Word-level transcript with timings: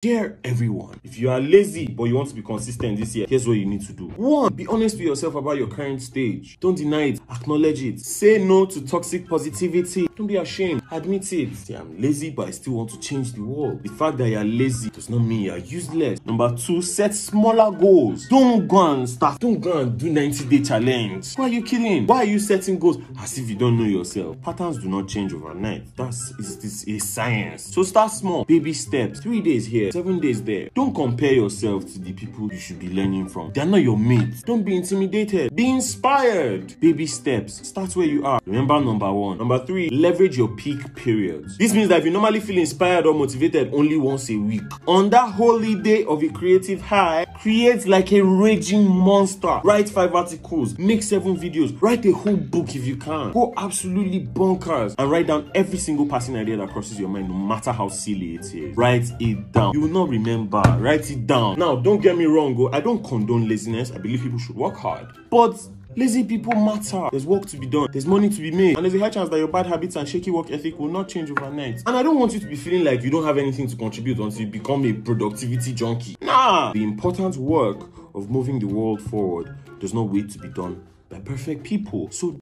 Dear 0.00 0.38
everyone, 0.44 1.00
if 1.02 1.18
you 1.18 1.28
are 1.28 1.40
lazy 1.40 1.88
but 1.88 2.04
you 2.04 2.14
want 2.14 2.28
to 2.28 2.34
be 2.36 2.40
consistent 2.40 3.00
this 3.00 3.16
year, 3.16 3.26
here's 3.28 3.48
what 3.48 3.54
you 3.54 3.66
need 3.66 3.84
to 3.84 3.92
do. 3.92 4.04
One, 4.10 4.54
be 4.54 4.64
honest 4.68 4.94
with 4.94 5.04
yourself 5.04 5.34
about 5.34 5.56
your 5.56 5.66
current 5.66 6.00
stage. 6.00 6.56
Don't 6.60 6.76
deny 6.76 7.06
it, 7.06 7.20
acknowledge 7.28 7.82
it. 7.82 7.98
Say 7.98 8.38
no 8.38 8.64
to 8.66 8.86
toxic 8.86 9.28
positivity. 9.28 10.06
Don't 10.14 10.28
be 10.28 10.36
ashamed, 10.36 10.82
admit 10.92 11.32
it. 11.32 11.56
Say, 11.56 11.74
I'm 11.74 12.00
lazy 12.00 12.30
but 12.30 12.46
I 12.46 12.50
still 12.52 12.74
want 12.74 12.90
to 12.90 13.00
change 13.00 13.32
the 13.32 13.42
world. 13.42 13.82
The 13.82 13.88
fact 13.88 14.18
that 14.18 14.28
you're 14.28 14.44
lazy 14.44 14.90
does 14.90 15.10
not 15.10 15.18
mean 15.18 15.40
you're 15.40 15.58
useless. 15.58 16.24
Number 16.24 16.54
two, 16.56 16.80
set 16.80 17.12
smaller 17.12 17.76
goals. 17.76 18.28
Don't 18.28 18.68
go 18.68 18.92
and 18.92 19.08
start, 19.08 19.40
don't 19.40 19.58
go 19.58 19.78
and 19.78 19.98
do 19.98 20.12
90 20.12 20.44
day 20.44 20.62
challenge. 20.62 21.34
Why 21.34 21.46
are 21.46 21.48
you 21.48 21.64
kidding? 21.64 22.06
Why 22.06 22.18
are 22.18 22.24
you 22.24 22.38
setting 22.38 22.78
goals 22.78 22.98
as 23.18 23.36
if 23.36 23.50
you 23.50 23.56
don't 23.56 23.76
know 23.76 23.82
yourself? 23.82 24.40
Patterns 24.42 24.78
do 24.78 24.88
not 24.88 25.08
change 25.08 25.32
overnight. 25.32 25.96
That's 25.96 26.30
is 26.38 26.56
this 26.60 26.84
is 26.84 27.02
science. 27.02 27.64
So 27.74 27.82
start 27.82 28.12
small, 28.12 28.44
baby 28.44 28.72
steps. 28.72 29.18
Three 29.18 29.40
days 29.40 29.66
here 29.66 29.87
seven 29.92 30.20
days 30.20 30.42
there. 30.42 30.68
Don't 30.74 30.94
compare 30.94 31.32
yourself 31.32 31.86
to 31.92 31.98
the 31.98 32.12
people 32.12 32.52
you 32.52 32.58
should 32.58 32.78
be 32.78 32.88
learning 32.88 33.28
from. 33.28 33.52
They're 33.52 33.66
not 33.66 33.82
your 33.82 33.98
mates. 33.98 34.42
Don't 34.42 34.62
be 34.62 34.76
intimidated. 34.76 35.54
Be 35.54 35.70
inspired. 35.70 36.78
Baby 36.80 37.06
steps. 37.06 37.66
Start 37.68 37.94
where 37.96 38.06
you 38.06 38.24
are. 38.24 38.40
Remember 38.46 38.80
number 38.80 39.12
one. 39.12 39.38
Number 39.38 39.64
three, 39.64 39.90
leverage 39.90 40.36
your 40.36 40.48
peak 40.48 40.94
periods. 40.94 41.58
This 41.58 41.72
means 41.74 41.88
that 41.88 42.00
if 42.00 42.04
you 42.04 42.10
normally 42.10 42.40
feel 42.40 42.58
inspired 42.58 43.06
or 43.06 43.14
motivated 43.14 43.72
only 43.74 43.96
once 43.96 44.30
a 44.30 44.36
week, 44.36 44.62
on 44.86 45.10
that 45.10 45.32
holy 45.32 45.74
day 45.74 46.04
of 46.04 46.22
a 46.22 46.28
creative 46.28 46.80
high, 46.80 47.24
create 47.40 47.86
like 47.86 48.12
a 48.12 48.20
raging 48.20 48.88
monster. 48.88 49.60
Write 49.64 49.88
five 49.88 50.14
articles, 50.14 50.78
make 50.78 51.02
seven 51.02 51.36
videos, 51.36 51.80
write 51.80 52.04
a 52.06 52.12
whole 52.12 52.36
book 52.36 52.74
if 52.74 52.86
you 52.86 52.96
can. 52.96 53.32
Go 53.32 53.52
absolutely 53.56 54.20
bonkers 54.26 54.94
and 54.98 55.10
write 55.10 55.26
down 55.26 55.50
every 55.54 55.78
single 55.78 56.06
passing 56.06 56.36
idea 56.36 56.56
that 56.56 56.70
crosses 56.70 56.98
your 56.98 57.08
mind, 57.08 57.28
no 57.28 57.34
matter 57.34 57.72
how 57.72 57.88
silly 57.88 58.34
it 58.36 58.54
is. 58.54 58.76
Write 58.76 59.10
it 59.20 59.52
down. 59.52 59.74
You 59.78 59.82
will 59.82 59.90
not 59.90 60.08
remember. 60.08 60.60
Write 60.80 61.08
it 61.12 61.24
down. 61.24 61.56
Now, 61.56 61.76
don't 61.76 62.02
get 62.02 62.18
me 62.18 62.24
wrong, 62.24 62.56
oh, 62.58 62.68
I 62.72 62.80
don't 62.80 63.00
condone 63.04 63.48
laziness. 63.48 63.92
I 63.92 63.98
believe 63.98 64.22
people 64.24 64.40
should 64.40 64.56
work 64.56 64.76
hard. 64.76 65.06
But 65.30 65.56
Lazy 65.94 66.24
people 66.24 66.52
matter. 66.54 67.08
There's 67.12 67.24
work 67.24 67.46
to 67.46 67.56
be 67.56 67.66
done. 67.66 67.86
There's 67.92 68.06
money 68.06 68.28
to 68.28 68.40
be 68.40 68.50
made. 68.50 68.76
And 68.76 68.84
there's 68.84 68.94
a 68.94 68.98
high 68.98 69.10
chance 69.10 69.28
that 69.30 69.38
your 69.38 69.48
bad 69.48 69.66
habits 69.66 69.94
and 69.94 70.08
shaky 70.08 70.30
work 70.32 70.50
ethic 70.50 70.78
will 70.78 70.88
not 70.88 71.08
change 71.08 71.30
overnight. 71.30 71.82
And 71.86 71.96
I 71.96 72.02
don't 72.02 72.18
want 72.18 72.32
you 72.34 72.40
to 72.40 72.46
be 72.46 72.56
feeling 72.56 72.84
like 72.84 73.02
you 73.02 73.10
don't 73.10 73.24
have 73.24 73.38
anything 73.38 73.68
to 73.68 73.76
contribute 73.76 74.18
until 74.18 74.40
you 74.40 74.46
become 74.48 74.84
a 74.84 74.92
productivity 74.92 75.72
junkie. 75.72 76.16
Nah! 76.20 76.72
The 76.72 76.82
important 76.82 77.36
work 77.36 77.78
of 78.14 78.30
moving 78.30 78.58
the 78.58 78.66
world 78.66 79.00
forward 79.00 79.56
does 79.78 79.94
not 79.94 80.08
wait 80.08 80.28
to 80.30 80.38
be 80.40 80.48
done 80.48 80.84
by 81.08 81.20
perfect 81.20 81.62
people. 81.64 82.10
So 82.10 82.38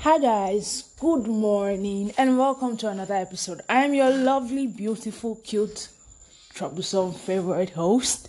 Hi 0.00 0.18
guys, 0.18 0.84
good 1.00 1.26
morning 1.26 2.12
and 2.18 2.38
welcome 2.38 2.76
to 2.76 2.88
another 2.88 3.14
episode. 3.14 3.62
I 3.68 3.84
am 3.84 3.94
your 3.94 4.10
lovely, 4.10 4.66
beautiful, 4.66 5.36
cute, 5.36 5.88
troublesome 6.54 7.12
favorite 7.12 7.70
host. 7.70 8.28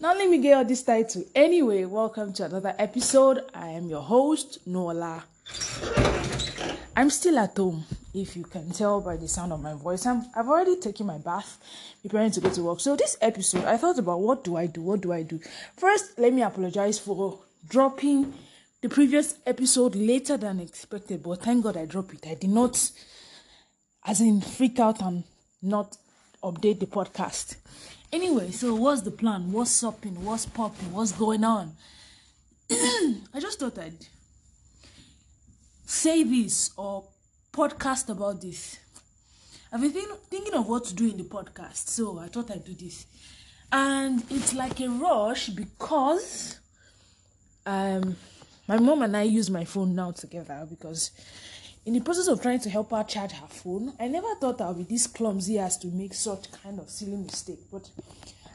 Now 0.00 0.14
let 0.14 0.30
me 0.30 0.38
get 0.38 0.56
all 0.56 0.64
this 0.64 0.82
title. 0.84 1.24
Anyway, 1.34 1.84
welcome 1.84 2.32
to 2.34 2.44
another 2.44 2.74
episode. 2.78 3.40
I 3.52 3.70
am 3.70 3.88
your 3.88 4.00
host, 4.00 4.66
Nuola. 4.66 5.24
I'm 6.96 7.10
still 7.10 7.38
at 7.38 7.56
home, 7.56 7.84
if 8.14 8.36
you 8.36 8.44
can 8.44 8.70
tell 8.70 9.00
by 9.00 9.16
the 9.16 9.28
sound 9.28 9.52
of 9.52 9.60
my 9.60 9.74
voice. 9.74 10.06
I'm, 10.06 10.24
I've 10.36 10.48
already 10.48 10.76
taken 10.76 11.06
my 11.06 11.18
bath, 11.18 11.58
preparing 12.00 12.30
to 12.30 12.40
go 12.40 12.48
to 12.50 12.62
work. 12.62 12.80
So 12.80 12.96
this 12.96 13.18
episode, 13.20 13.64
I 13.64 13.76
thought 13.76 13.98
about 13.98 14.20
what 14.20 14.44
do 14.44 14.56
I 14.56 14.66
do? 14.66 14.82
What 14.82 15.00
do 15.00 15.12
I 15.12 15.24
do? 15.24 15.40
First, 15.76 16.18
let 16.18 16.32
me 16.32 16.42
apologize 16.42 16.98
for 16.98 17.40
dropping 17.68 18.32
the 18.82 18.88
previous 18.88 19.36
episode 19.46 19.94
later 19.94 20.36
than 20.36 20.58
expected, 20.58 21.22
but 21.22 21.40
thank 21.40 21.62
God 21.62 21.76
I 21.76 21.84
dropped 21.86 22.14
it. 22.14 22.26
I 22.26 22.34
did 22.34 22.50
not, 22.50 22.90
as 24.04 24.20
in, 24.20 24.40
freak 24.40 24.80
out 24.80 25.00
and 25.00 25.22
not 25.62 25.96
update 26.42 26.80
the 26.80 26.86
podcast. 26.86 27.56
Anyway, 28.12 28.50
so 28.50 28.74
what's 28.74 29.02
the 29.02 29.12
plan? 29.12 29.52
What's 29.52 29.84
upping? 29.84 30.24
What's 30.24 30.46
popping? 30.46 30.92
What's 30.92 31.12
going 31.12 31.44
on? 31.44 31.74
I 32.70 33.38
just 33.38 33.60
thought 33.60 33.78
I'd 33.78 34.04
say 35.86 36.24
this 36.24 36.72
or 36.76 37.04
podcast 37.52 38.08
about 38.08 38.40
this. 38.42 38.80
I've 39.72 39.80
been 39.80 39.92
think- 39.92 40.18
thinking 40.28 40.54
of 40.54 40.68
what 40.68 40.86
to 40.86 40.94
do 40.94 41.08
in 41.08 41.18
the 41.18 41.24
podcast, 41.24 41.88
so 41.88 42.18
I 42.18 42.26
thought 42.26 42.50
I'd 42.50 42.64
do 42.64 42.74
this. 42.74 43.06
And 43.70 44.24
it's 44.28 44.52
like 44.54 44.80
a 44.80 44.88
rush 44.88 45.50
because 45.50 46.58
um 47.64 48.16
my 48.68 48.78
mom 48.78 49.02
and 49.02 49.16
I 49.16 49.22
use 49.22 49.50
my 49.50 49.64
phone 49.64 49.94
now 49.94 50.12
together 50.12 50.66
because 50.68 51.10
in 51.84 51.94
the 51.94 52.00
process 52.00 52.28
of 52.28 52.40
trying 52.40 52.60
to 52.60 52.70
help 52.70 52.90
her 52.92 53.02
charge 53.02 53.32
her 53.32 53.46
phone, 53.48 53.92
I 53.98 54.06
never 54.08 54.34
thought 54.36 54.60
I 54.60 54.68
would 54.68 54.88
be 54.88 54.94
this 54.94 55.06
clumsy 55.06 55.58
as 55.58 55.76
to 55.78 55.88
make 55.88 56.14
such 56.14 56.50
kind 56.62 56.78
of 56.78 56.88
silly 56.88 57.16
mistake. 57.16 57.58
But 57.72 57.90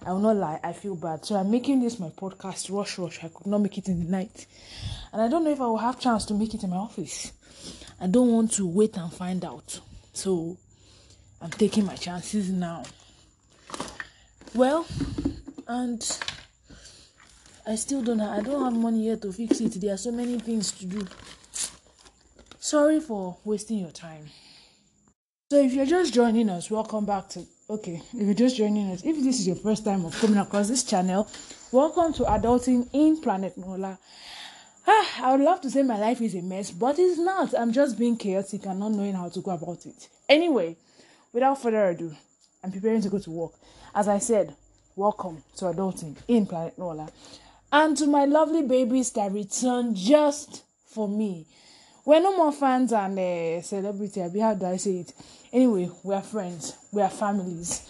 I 0.05 0.13
will 0.13 0.19
not 0.19 0.37
lie, 0.37 0.59
I 0.63 0.71
feel 0.71 0.95
bad. 0.95 1.25
So 1.25 1.35
I'm 1.35 1.51
making 1.51 1.81
this 1.81 1.99
my 1.99 2.09
podcast 2.09 2.73
rush 2.73 2.97
rush. 2.97 3.23
I 3.23 3.27
could 3.27 3.47
not 3.47 3.59
make 3.59 3.77
it 3.77 3.89
in 3.89 4.05
the 4.05 4.09
night. 4.09 4.45
And 5.11 5.21
I 5.21 5.27
don't 5.27 5.43
know 5.43 5.51
if 5.51 5.59
I 5.59 5.65
will 5.65 5.77
have 5.77 5.99
chance 5.99 6.25
to 6.25 6.33
make 6.33 6.53
it 6.53 6.63
in 6.63 6.69
my 6.69 6.77
office. 6.77 7.33
I 7.99 8.07
don't 8.07 8.31
want 8.31 8.53
to 8.53 8.65
wait 8.65 8.95
and 8.95 9.11
find 9.11 9.43
out. 9.43 9.81
So 10.13 10.57
I'm 11.41 11.49
taking 11.49 11.85
my 11.85 11.95
chances 11.95 12.49
now. 12.49 12.83
Well, 14.55 14.85
and 15.67 16.01
I 17.69 17.75
still 17.75 18.01
don't 18.01 18.19
have 18.19 18.29
I 18.29 18.41
don't 18.41 18.63
have 18.63 18.81
money 18.81 19.07
yet 19.07 19.21
to 19.23 19.33
fix 19.33 19.59
it. 19.59 19.73
There 19.81 19.93
are 19.93 19.97
so 19.97 20.09
many 20.09 20.39
things 20.39 20.71
to 20.71 20.85
do. 20.85 21.05
Sorry 22.59 23.01
for 23.01 23.35
wasting 23.43 23.79
your 23.79 23.91
time. 23.91 24.29
So 25.51 25.59
if 25.59 25.73
you're 25.73 25.85
just 25.85 26.13
joining 26.13 26.49
us, 26.49 26.71
welcome 26.71 27.05
back 27.05 27.27
to 27.29 27.43
okay. 27.69 28.01
If 28.13 28.21
you're 28.21 28.33
just 28.33 28.55
joining 28.55 28.91
us, 28.91 29.03
if 29.03 29.21
this 29.21 29.41
is 29.41 29.47
your 29.47 29.57
first 29.57 29.83
time 29.83 30.05
of 30.05 30.17
coming 30.17 30.37
across 30.37 30.69
this 30.69 30.85
channel, 30.85 31.27
welcome 31.73 32.13
to 32.13 32.23
Adulting 32.23 32.87
in 32.93 33.19
Planet 33.19 33.59
Nuola. 33.59 33.97
Ah, 34.87 35.25
I 35.25 35.31
would 35.35 35.43
love 35.43 35.59
to 35.61 35.69
say 35.69 35.83
my 35.83 35.99
life 35.99 36.21
is 36.21 36.35
a 36.35 36.41
mess, 36.41 36.71
but 36.71 36.97
it's 36.97 37.19
not. 37.19 37.53
I'm 37.53 37.73
just 37.73 37.99
being 37.99 38.15
chaotic 38.15 38.65
and 38.65 38.79
not 38.79 38.93
knowing 38.93 39.13
how 39.13 39.27
to 39.27 39.41
go 39.41 39.51
about 39.51 39.85
it. 39.85 40.07
Anyway, 40.29 40.77
without 41.33 41.61
further 41.61 41.89
ado, 41.89 42.15
I'm 42.63 42.71
preparing 42.71 43.01
to 43.01 43.09
go 43.09 43.19
to 43.19 43.29
work. 43.29 43.51
As 43.93 44.07
I 44.07 44.19
said, 44.19 44.55
welcome 44.95 45.43
to 45.57 45.65
Adulting 45.65 46.15
in 46.29 46.45
Planet 46.45 46.77
Nuola. 46.77 47.09
And 47.71 47.97
to 47.97 48.07
my 48.07 48.25
lovely 48.25 48.61
babies 48.61 49.11
that 49.11 49.31
return 49.31 49.93
just 49.93 50.63
for 50.85 51.07
me. 51.07 51.47
We're 52.05 52.21
no 52.21 52.37
more 52.37 52.53
fans 52.53 52.93
and 52.93 53.19
uh, 53.19 53.61
celebrity. 53.61 54.23
I 54.23 54.29
mean, 54.29 54.41
how 54.41 54.53
do 54.53 54.65
I 54.65 54.77
say 54.77 54.99
it? 54.99 55.13
Anyway, 55.51 55.91
we 56.03 56.15
are 56.15 56.21
friends. 56.21 56.77
We 56.93 57.01
are 57.01 57.09
families 57.09 57.89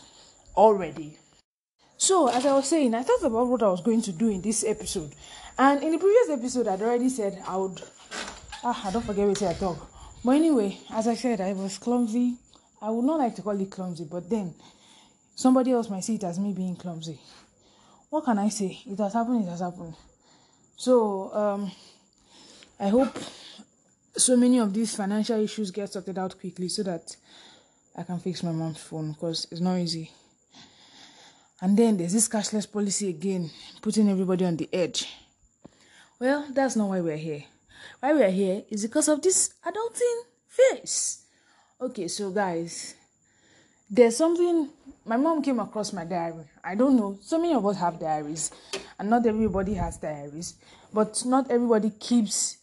already. 0.55 1.17
So, 1.97 2.27
as 2.27 2.45
I 2.45 2.53
was 2.53 2.67
saying, 2.67 2.95
I 2.95 3.03
thought 3.03 3.23
about 3.23 3.47
what 3.47 3.61
I 3.61 3.69
was 3.69 3.81
going 3.81 4.01
to 4.03 4.11
do 4.11 4.29
in 4.29 4.41
this 4.41 4.63
episode. 4.63 5.13
And 5.57 5.83
in 5.83 5.91
the 5.91 5.97
previous 5.97 6.29
episode, 6.29 6.67
I'd 6.67 6.81
already 6.81 7.09
said 7.09 7.41
I 7.47 7.57
would. 7.57 7.81
Ah, 8.63 8.87
I 8.87 8.91
don't 8.91 9.05
forget 9.05 9.27
what 9.27 9.41
I 9.43 9.53
talk. 9.53 9.89
But 10.23 10.31
anyway, 10.31 10.79
as 10.91 11.07
I 11.07 11.15
said, 11.15 11.39
I 11.41 11.53
was 11.53 11.77
clumsy. 11.77 12.37
I 12.81 12.89
would 12.89 13.05
not 13.05 13.19
like 13.19 13.35
to 13.35 13.41
call 13.41 13.59
it 13.59 13.71
clumsy, 13.71 14.07
but 14.09 14.29
then 14.29 14.53
somebody 15.35 15.71
else 15.71 15.89
might 15.89 16.03
see 16.03 16.15
it 16.15 16.23
as 16.23 16.39
me 16.39 16.53
being 16.53 16.75
clumsy. 16.75 17.19
What 18.09 18.25
can 18.25 18.39
I 18.39 18.49
say? 18.49 18.79
It 18.85 18.97
has 18.99 19.13
happened, 19.13 19.45
it 19.45 19.49
has 19.49 19.59
happened. 19.59 19.95
So, 20.77 21.33
um, 21.33 21.71
I 22.79 22.89
hope 22.89 23.17
so 24.15 24.37
many 24.37 24.59
of 24.59 24.73
these 24.73 24.95
financial 24.95 25.39
issues 25.41 25.71
get 25.71 25.91
sorted 25.91 26.17
out 26.17 26.39
quickly 26.39 26.69
so 26.69 26.83
that 26.83 27.15
I 27.95 28.03
can 28.03 28.19
fix 28.19 28.43
my 28.43 28.51
mom's 28.51 28.79
phone 28.79 29.11
because 29.11 29.47
it's 29.51 29.61
not 29.61 29.77
easy. 29.77 30.11
And 31.61 31.75
then 31.75 31.97
there's 31.97 32.13
this 32.13 32.29
cashless 32.29 32.71
policy 32.71 33.09
again, 33.09 33.49
putting 33.81 34.09
everybody 34.09 34.45
on 34.45 34.55
the 34.55 34.69
edge. 34.71 35.07
Well, 36.19 36.47
that's 36.53 36.75
not 36.75 36.89
why 36.89 37.01
we're 37.01 37.17
here. 37.17 37.43
Why 37.99 38.13
we're 38.13 38.31
here 38.31 38.63
is 38.69 38.83
because 38.83 39.07
of 39.07 39.21
this 39.21 39.53
adulting 39.65 40.21
phase. 40.47 41.25
Okay, 41.81 42.07
so 42.07 42.29
guys, 42.29 42.95
there's 43.89 44.17
something 44.17 44.69
my 45.05 45.15
mom 45.15 45.41
came 45.41 45.59
across 45.59 45.93
my 45.93 46.03
diary. 46.03 46.43
I 46.63 46.75
don't 46.75 46.97
know. 46.97 47.17
So 47.21 47.39
many 47.39 47.53
of 47.53 47.65
us 47.65 47.77
have 47.77 47.99
diaries, 47.99 48.51
and 48.99 49.09
not 49.09 49.25
everybody 49.25 49.73
has 49.75 49.97
diaries, 49.97 50.55
but 50.93 51.23
not 51.25 51.49
everybody 51.49 51.91
keeps 51.91 52.57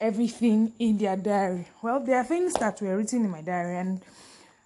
everything 0.00 0.72
in 0.78 0.98
their 0.98 1.16
diary. 1.16 1.66
Well, 1.82 2.00
there 2.00 2.16
are 2.18 2.24
things 2.24 2.54
that 2.54 2.80
were 2.80 2.96
written 2.96 3.24
in 3.24 3.30
my 3.30 3.42
diary, 3.42 3.76
and 3.78 4.00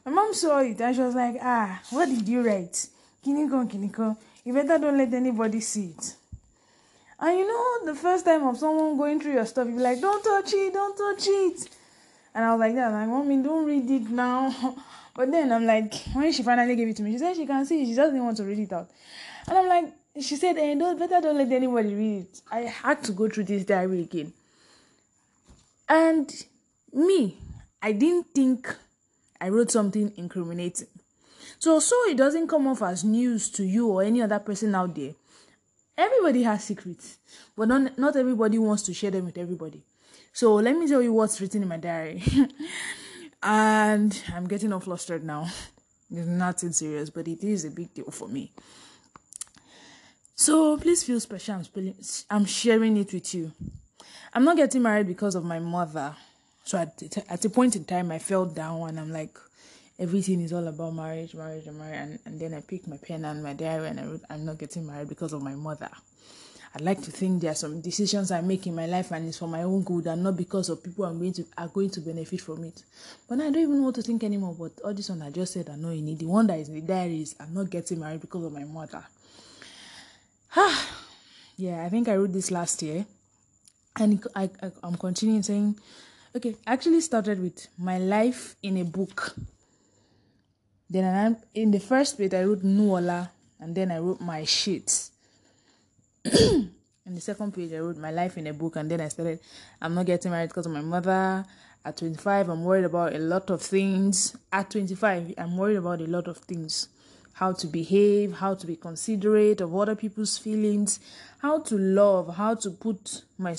my 0.04 0.12
mom 0.12 0.34
saw 0.34 0.58
it 0.60 0.80
and 0.80 0.94
she 0.94 1.02
was 1.02 1.14
like, 1.14 1.36
Ah, 1.42 1.80
what 1.90 2.06
did 2.06 2.28
you 2.28 2.42
write? 2.46 2.86
Kiniko, 3.24 3.68
Kiniko. 3.68 4.16
You 4.44 4.52
better 4.52 4.78
don't 4.78 4.96
let 4.96 5.12
anybody 5.12 5.60
see 5.60 5.94
it. 5.98 6.14
And 7.18 7.38
you 7.38 7.48
know, 7.48 7.92
the 7.92 7.98
first 7.98 8.24
time 8.24 8.46
of 8.46 8.58
someone 8.58 8.96
going 8.96 9.20
through 9.20 9.32
your 9.32 9.46
stuff, 9.46 9.66
you 9.66 9.74
be 9.74 9.80
like, 9.80 10.00
Don't 10.00 10.22
touch 10.22 10.52
it, 10.52 10.72
don't 10.72 10.96
touch 10.96 11.26
it. 11.26 11.68
And 12.34 12.44
I 12.44 12.52
was 12.52 12.60
like 12.60 12.74
that, 12.74 12.92
like, 12.92 13.08
Mommy, 13.08 13.42
don't 13.42 13.64
read 13.64 13.90
it 13.90 14.10
now. 14.10 14.76
But 15.16 15.30
then 15.30 15.50
I'm 15.50 15.64
like, 15.64 15.94
when 16.12 16.30
she 16.30 16.42
finally 16.42 16.76
gave 16.76 16.88
it 16.88 16.96
to 16.96 17.02
me, 17.02 17.12
she 17.12 17.18
said 17.18 17.34
she 17.34 17.46
can 17.46 17.64
see 17.64 17.86
she 17.86 17.94
doesn't 17.94 18.22
want 18.22 18.36
to 18.36 18.44
read 18.44 18.58
it 18.58 18.72
out. 18.72 18.90
And 19.48 19.56
I'm 19.56 19.66
like, 19.66 19.94
she 20.20 20.36
said, 20.36 20.58
eh, 20.58 20.74
don't, 20.74 20.98
better 20.98 21.20
don't 21.22 21.38
let 21.38 21.50
anybody 21.50 21.94
read 21.94 22.22
it. 22.22 22.40
I 22.50 22.60
had 22.60 23.02
to 23.04 23.12
go 23.12 23.26
through 23.28 23.44
this 23.44 23.64
diary 23.64 24.02
again. 24.02 24.34
And 25.88 26.30
me, 26.92 27.38
I 27.80 27.92
didn't 27.92 28.26
think 28.34 28.74
I 29.40 29.48
wrote 29.48 29.70
something 29.70 30.12
incriminating. 30.16 30.88
So, 31.58 31.80
so 31.80 31.96
it 32.08 32.18
doesn't 32.18 32.48
come 32.48 32.66
off 32.66 32.82
as 32.82 33.02
news 33.02 33.48
to 33.52 33.64
you 33.64 33.88
or 33.88 34.02
any 34.02 34.20
other 34.20 34.38
person 34.38 34.74
out 34.74 34.94
there. 34.94 35.12
Everybody 35.96 36.42
has 36.42 36.64
secrets, 36.64 37.16
but 37.56 37.68
not, 37.68 37.96
not 37.98 38.16
everybody 38.16 38.58
wants 38.58 38.82
to 38.82 38.92
share 38.92 39.10
them 39.10 39.24
with 39.24 39.38
everybody. 39.38 39.82
So, 40.34 40.56
let 40.56 40.76
me 40.76 40.86
tell 40.86 41.00
you 41.00 41.14
what's 41.14 41.40
written 41.40 41.62
in 41.62 41.68
my 41.68 41.78
diary. 41.78 42.22
and 43.46 44.24
I'm 44.34 44.48
getting 44.48 44.72
all 44.72 44.80
flustered 44.80 45.24
now. 45.24 45.48
It's 46.10 46.26
nothing 46.26 46.72
serious, 46.72 47.10
but 47.10 47.28
it 47.28 47.44
is 47.44 47.64
a 47.64 47.70
big 47.70 47.94
deal 47.94 48.10
for 48.10 48.28
me. 48.28 48.50
So, 50.34 50.76
please 50.76 51.04
feel 51.04 51.20
special. 51.20 51.54
I'm, 51.54 51.94
I'm 52.28 52.44
sharing 52.44 52.96
it 52.96 53.12
with 53.12 53.34
you. 53.34 53.52
I'm 54.34 54.44
not 54.44 54.56
getting 54.56 54.82
married 54.82 55.06
because 55.06 55.36
of 55.36 55.44
my 55.44 55.60
mother. 55.60 56.14
So, 56.64 56.78
at, 56.78 57.00
at 57.28 57.44
a 57.44 57.48
point 57.48 57.76
in 57.76 57.84
time, 57.84 58.10
I 58.10 58.18
fell 58.18 58.46
down 58.46 58.88
and 58.88 58.98
I'm 58.98 59.12
like, 59.12 59.38
everything 59.98 60.40
is 60.40 60.52
all 60.52 60.66
about 60.66 60.94
marriage, 60.94 61.34
marriage, 61.34 61.66
and 61.68 61.78
marriage. 61.78 62.00
And, 62.00 62.18
and 62.26 62.40
then 62.40 62.52
I 62.52 62.60
picked 62.60 62.88
my 62.88 62.98
pen 62.98 63.24
and 63.24 63.44
my 63.44 63.52
diary 63.52 63.88
and 63.88 64.00
I 64.00 64.06
wrote, 64.06 64.22
I'm 64.28 64.44
not 64.44 64.58
getting 64.58 64.86
married 64.86 65.08
because 65.08 65.32
of 65.32 65.42
my 65.42 65.54
mother. 65.54 65.90
I'd 66.76 66.82
like 66.82 67.00
to 67.04 67.10
think 67.10 67.40
there 67.40 67.52
are 67.52 67.54
some 67.54 67.80
decisions 67.80 68.30
I 68.30 68.42
make 68.42 68.66
in 68.66 68.74
my 68.74 68.84
life 68.84 69.10
and 69.10 69.26
it's 69.26 69.38
for 69.38 69.48
my 69.48 69.62
own 69.62 69.82
good 69.82 70.06
and 70.08 70.22
not 70.22 70.36
because 70.36 70.68
of 70.68 70.84
people 70.84 71.06
I'm 71.06 71.18
going 71.18 71.32
to 71.32 71.46
are 71.56 71.68
going 71.68 71.88
to 71.88 72.02
benefit 72.02 72.42
from 72.42 72.64
it. 72.64 72.82
But 73.26 73.40
I 73.40 73.44
don't 73.44 73.62
even 73.62 73.78
know 73.78 73.84
what 73.84 73.94
to 73.94 74.02
think 74.02 74.22
anymore. 74.22 74.54
But 74.58 74.72
all 74.84 74.92
this 74.92 75.08
one 75.08 75.22
I 75.22 75.30
just 75.30 75.54
said 75.54 75.70
I 75.70 75.76
know 75.76 75.90
you 75.90 76.02
need. 76.02 76.18
The 76.18 76.26
one 76.26 76.46
that 76.48 76.58
is 76.58 76.68
in 76.68 76.74
the 76.74 76.82
diary 76.82 77.22
is 77.22 77.34
I'm 77.40 77.54
not 77.54 77.70
getting 77.70 78.00
married 78.00 78.20
because 78.20 78.44
of 78.44 78.52
my 78.52 78.64
mother. 78.64 79.02
Yeah, 81.58 81.82
I 81.82 81.88
think 81.88 82.06
I 82.06 82.16
wrote 82.16 82.34
this 82.34 82.50
last 82.50 82.82
year. 82.82 83.06
And 83.98 84.22
I, 84.34 84.50
I 84.62 84.70
I'm 84.82 84.96
continuing 84.96 85.42
saying, 85.42 85.78
okay, 86.36 86.54
I 86.66 86.74
actually 86.74 87.00
started 87.00 87.40
with 87.40 87.66
my 87.78 87.96
life 87.96 88.56
in 88.62 88.76
a 88.76 88.84
book 88.84 89.34
then 90.88 91.04
I, 91.04 91.36
in 91.54 91.70
the 91.70 91.80
first 91.80 92.16
bit, 92.18 92.34
I 92.34 92.44
wrote 92.44 92.62
Nuola, 92.62 93.30
and 93.58 93.74
then 93.74 93.90
I 93.90 93.98
wrote 93.98 94.20
my 94.20 94.44
shit. 94.44 95.10
In 97.06 97.14
the 97.14 97.20
second 97.20 97.54
page, 97.54 97.72
I 97.72 97.78
wrote 97.78 97.96
my 97.96 98.10
life 98.10 98.36
in 98.36 98.46
a 98.46 98.52
book, 98.52 98.76
and 98.76 98.90
then 98.90 99.00
I 99.00 99.08
started, 99.08 99.40
I'm 99.80 99.94
not 99.94 100.06
getting 100.06 100.32
married 100.32 100.48
because 100.48 100.66
of 100.66 100.72
my 100.72 100.80
mother. 100.80 101.44
At 101.84 101.98
25, 101.98 102.48
I'm 102.48 102.64
worried 102.64 102.84
about 102.84 103.14
a 103.14 103.18
lot 103.18 103.48
of 103.48 103.62
things. 103.62 104.36
At 104.52 104.70
25, 104.70 105.34
I'm 105.38 105.56
worried 105.56 105.76
about 105.76 106.00
a 106.00 106.06
lot 106.06 106.26
of 106.26 106.38
things. 106.38 106.88
How 107.34 107.52
to 107.52 107.66
behave, 107.66 108.32
how 108.32 108.54
to 108.54 108.66
be 108.66 108.76
considerate 108.76 109.60
of 109.60 109.74
other 109.76 109.94
people's 109.94 110.36
feelings, 110.36 110.98
how 111.38 111.60
to 111.60 111.76
love, 111.76 112.36
how 112.36 112.54
to 112.54 112.70
put 112.70 113.22
my 113.38 113.54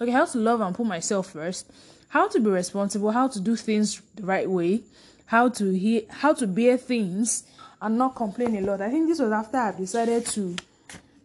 okay, 0.00 0.10
how 0.10 0.24
to 0.24 0.38
love 0.38 0.60
and 0.62 0.74
put 0.74 0.86
myself 0.86 1.32
first, 1.32 1.70
how 2.08 2.28
to 2.28 2.40
be 2.40 2.50
responsible, 2.50 3.12
how 3.12 3.28
to 3.28 3.38
do 3.38 3.56
things 3.56 4.00
the 4.14 4.24
right 4.24 4.48
way, 4.48 4.80
how 5.26 5.48
to 5.50 5.70
hear 5.70 6.02
how 6.08 6.32
to 6.32 6.46
bear 6.46 6.76
things 6.76 7.44
and 7.80 7.98
not 7.98 8.16
complain 8.16 8.56
a 8.56 8.62
lot. 8.62 8.80
I 8.80 8.90
think 8.90 9.06
this 9.06 9.20
was 9.20 9.32
after 9.32 9.58
I 9.58 9.72
decided 9.72 10.26
to 10.26 10.56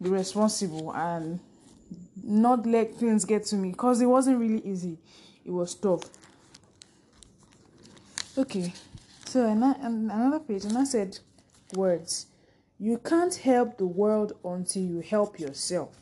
be 0.02 0.10
responsible 0.10 0.94
and 0.94 1.40
not 2.24 2.66
let 2.66 2.96
things 2.96 3.26
get 3.26 3.46
to 3.46 3.56
me 3.56 3.72
because 3.72 4.02
it 4.02 4.06
wasn't 4.06 4.40
really 4.40 4.62
easy. 4.66 4.98
It 5.44 5.52
was 5.52 5.76
tough. 5.76 6.04
Okay, 8.38 8.74
so 9.26 9.46
another 9.48 10.40
page, 10.40 10.66
and 10.66 10.78
I 10.78 10.84
said 10.84 11.18
words. 11.74 12.28
You 12.78 12.98
can't 12.98 13.34
help 13.34 13.78
the 13.78 13.86
world 13.86 14.34
until 14.44 14.82
you 14.82 15.00
help 15.00 15.40
yourself. 15.40 15.96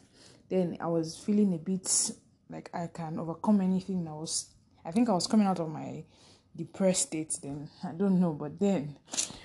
Then 0.50 0.78
I 0.80 0.88
was 0.88 1.16
feeling 1.16 1.54
a 1.54 1.57
bit 1.57 2.12
like 2.50 2.72
I 2.74 2.88
can 2.88 3.19
overcome 3.19 3.62
anything. 3.62 4.07
I 4.07 4.13
was, 4.13 4.48
I 4.84 4.92
think 4.92 5.10
I 5.10 5.13
was 5.13 5.28
coming 5.28 5.46
out 5.46 5.60
of 5.60 5.69
my 5.69 6.04
depressed 6.56 7.04
state 7.04 7.38
then 7.42 7.68
i 7.84 7.92
don't 7.92 8.19
know 8.19 8.31
but 8.31 8.60
then 8.60 8.96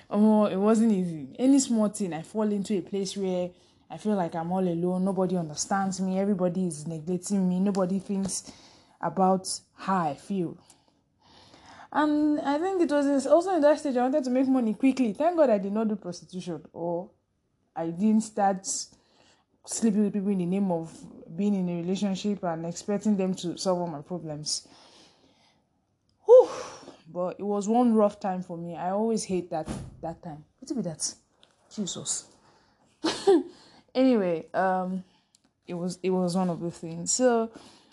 oh 0.09 0.45
it 0.45 0.57
wasn't 0.57 0.91
easy 0.91 1.27
any 1.39 1.59
small 1.59 1.89
thing 1.89 2.13
i 2.13 2.21
fall 2.21 2.51
into 2.51 2.77
a 2.77 2.81
place 2.81 3.17
where 3.17 3.49
i 3.89 3.97
feel 3.97 4.15
like 4.15 4.35
i'm 4.35 4.51
all 4.51 4.67
alone 4.67 5.03
nobody 5.03 5.35
understands 5.37 5.99
me 5.99 6.19
everybody 6.19 6.67
is 6.67 6.87
neglecting 6.87 7.47
me 7.47 7.59
nobody 7.59 7.99
thinks 7.99 8.51
about 9.01 9.47
how 9.75 10.09
i 10.09 10.13
feel 10.13 10.57
and 11.93 12.39
i 12.41 12.57
think 12.57 12.81
it 12.81 12.91
was 12.91 13.25
also 13.27 13.55
in 13.55 13.61
that 13.61 13.79
stage 13.79 13.97
i 13.97 14.01
wanted 14.01 14.23
to 14.23 14.29
make 14.29 14.47
money 14.47 14.73
quickly 14.73 15.13
thank 15.13 15.37
god 15.37 15.49
i 15.49 15.57
did 15.57 15.71
not 15.71 15.87
do 15.87 15.95
prostitution 15.95 16.61
or 16.73 17.09
i 17.75 17.87
didn't 17.87 18.21
start 18.21 18.67
sleeping 19.65 20.03
with 20.03 20.13
people 20.13 20.29
in 20.29 20.39
the 20.39 20.45
name 20.45 20.71
of 20.71 20.91
being 21.35 21.53
in 21.53 21.69
a 21.69 21.81
relationship 21.81 22.43
and 22.43 22.65
expecting 22.65 23.15
them 23.15 23.33
to 23.35 23.57
solve 23.57 23.79
all 23.79 23.87
my 23.87 24.01
problems 24.01 24.67
Whew 26.25 26.49
but 27.11 27.39
it 27.39 27.43
was 27.43 27.67
one 27.67 27.93
rough 27.93 28.19
time 28.19 28.41
for 28.41 28.57
me. 28.57 28.75
I 28.75 28.91
always 28.91 29.23
hate 29.23 29.49
that 29.49 29.67
that 30.01 30.21
time. 30.21 30.45
What 30.59 30.75
be 30.75 30.81
that? 30.83 31.13
Jesus. 31.73 32.25
anyway, 33.95 34.45
um, 34.53 35.03
it 35.67 35.73
was 35.73 35.99
it 36.03 36.09
was 36.09 36.35
one 36.35 36.49
of 36.49 36.59
the 36.59 36.71
things. 36.71 37.11
So 37.11 37.51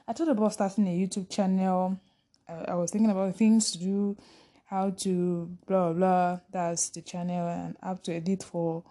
I 0.09 0.13
thought 0.13 0.29
about 0.29 0.53
starting 0.53 0.87
a 0.87 0.99
YouTube 0.99 1.29
channel. 1.31 1.99
I, 2.49 2.73
I 2.73 2.75
was 2.75 2.91
thinking 2.91 3.11
about 3.11 3.37
things 3.37 3.73
to 3.73 3.79
do, 3.79 4.17
how 4.67 4.91
to 4.91 5.51
blah 5.67 5.93
blah. 5.93 6.41
That's 6.51 6.91
the 6.91 7.03
channel 7.03 7.49
and 7.49 7.77
app 7.83 8.03
to 8.05 8.15
edit 8.15 8.43
for 8.43 8.85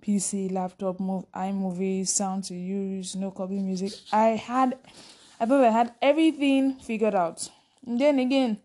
PC, 0.00 0.50
laptop, 0.50 0.98
move 1.00 1.24
iMovie, 1.32 2.06
sound 2.06 2.44
to 2.44 2.54
use, 2.54 3.14
no 3.16 3.30
copy 3.30 3.58
music. 3.58 3.92
I 4.12 4.28
had, 4.28 4.78
I 5.38 5.46
thought 5.46 5.64
I 5.64 5.70
had 5.70 5.94
everything 6.00 6.76
figured 6.76 7.14
out. 7.14 7.48
And 7.86 8.00
then 8.00 8.18
again, 8.18 8.58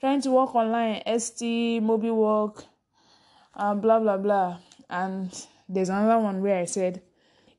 trying 0.00 0.20
to 0.22 0.30
work 0.30 0.54
online, 0.54 1.02
ST, 1.18 1.82
mobile 1.82 2.16
work, 2.16 2.64
uh, 3.54 3.74
blah 3.74 4.00
blah 4.00 4.16
blah. 4.16 4.58
And 4.90 5.30
there's 5.68 5.88
another 5.88 6.18
one 6.18 6.42
where 6.42 6.58
I 6.58 6.64
said, 6.64 7.02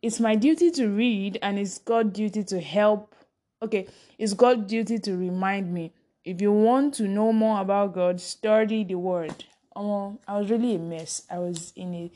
It's 0.06 0.20
my 0.20 0.36
duty 0.36 0.70
to 0.70 0.88
read 0.88 1.40
and 1.42 1.58
it's 1.58 1.80
God's 1.80 2.14
duty 2.14 2.44
to 2.44 2.62
help. 2.62 3.16
Okay, 3.60 3.88
it's 4.20 4.34
God's 4.34 4.68
duty 4.68 5.00
to 5.00 5.18
remind 5.18 5.74
me. 5.74 5.94
If 6.24 6.44
you 6.44 6.52
want 6.52 6.94
to 6.96 7.08
know 7.08 7.34
more 7.34 7.60
about 7.60 7.96
God, 7.96 8.22
study 8.22 8.84
the 8.84 8.94
word. 9.00 9.34
Um, 9.76 10.20
I 10.28 10.38
was 10.38 10.52
really 10.52 10.76
a 10.76 10.78
mess. 10.78 11.24
I 11.28 11.40
was 11.40 11.74
in 11.76 11.96
a 11.96 12.12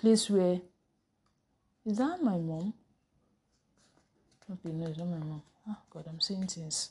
place 0.00 0.28
where 0.28 0.60
is 1.86 1.98
that 1.98 2.20
my 2.24 2.36
mom? 2.36 2.74
Okay, 4.50 4.74
no, 4.74 4.88
it's 4.88 4.98
not 4.98 5.06
my 5.06 5.18
mom. 5.18 5.42
Oh 5.68 5.76
God, 5.90 6.06
I'm 6.08 6.20
saying 6.20 6.48
things. 6.48 6.90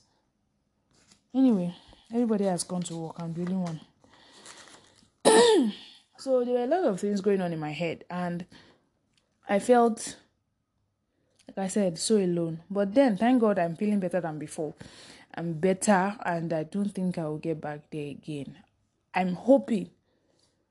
Anyway, 1.36 1.76
everybody 2.14 2.46
has 2.46 2.64
gone 2.64 2.84
to 2.84 2.96
work. 2.96 3.16
I'm 3.20 3.36
only 3.38 3.54
one. 3.54 3.82
so 6.18 6.46
there 6.46 6.54
were 6.54 6.64
a 6.64 6.68
lot 6.68 6.86
of 6.86 7.02
things 7.02 7.20
going 7.20 7.42
on 7.42 7.52
in 7.52 7.60
my 7.60 7.74
head, 7.74 8.06
and 8.10 8.46
I 9.50 9.60
felt, 9.60 10.16
like 11.48 11.58
I 11.66 11.68
said, 11.68 11.98
so 11.98 12.18
alone. 12.18 12.62
But 12.70 12.94
then, 12.94 13.18
thank 13.18 13.42
God, 13.42 13.60
I'm 13.60 13.76
feeling 13.76 14.00
better 14.00 14.22
than 14.22 14.38
before. 14.40 14.74
I'm 15.36 15.54
better, 15.54 16.16
and 16.26 16.52
I 16.52 16.64
don't 16.64 16.90
think 16.90 17.18
I 17.18 17.24
will 17.26 17.38
get 17.38 17.62
back 17.62 17.90
there 17.92 18.08
again. 18.10 18.58
I'm 19.14 19.34
hoping 19.34 19.90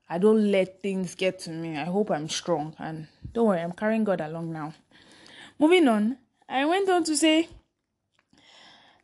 I 0.09 0.17
don't 0.17 0.51
let 0.51 0.81
things 0.81 1.15
get 1.15 1.39
to 1.39 1.49
me. 1.49 1.77
I 1.77 1.85
hope 1.85 2.11
I'm 2.11 2.29
strong, 2.29 2.75
and 2.79 3.07
don't 3.33 3.47
worry, 3.47 3.61
I'm 3.61 3.71
carrying 3.73 4.03
God 4.03 4.21
along 4.21 4.51
now. 4.53 4.73
Moving 5.59 5.87
on, 5.87 6.17
I 6.47 6.65
went 6.65 6.89
on 6.89 7.03
to 7.05 7.17
say 7.17 7.49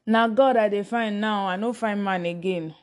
Now 0.06 0.28
god 0.28 0.58
i 0.58 0.68
dey 0.68 0.84
find 0.84 1.22
now 1.22 1.48
i 1.48 1.56
no 1.56 1.72
find 1.72 2.04
man 2.04 2.26
again 2.26 2.76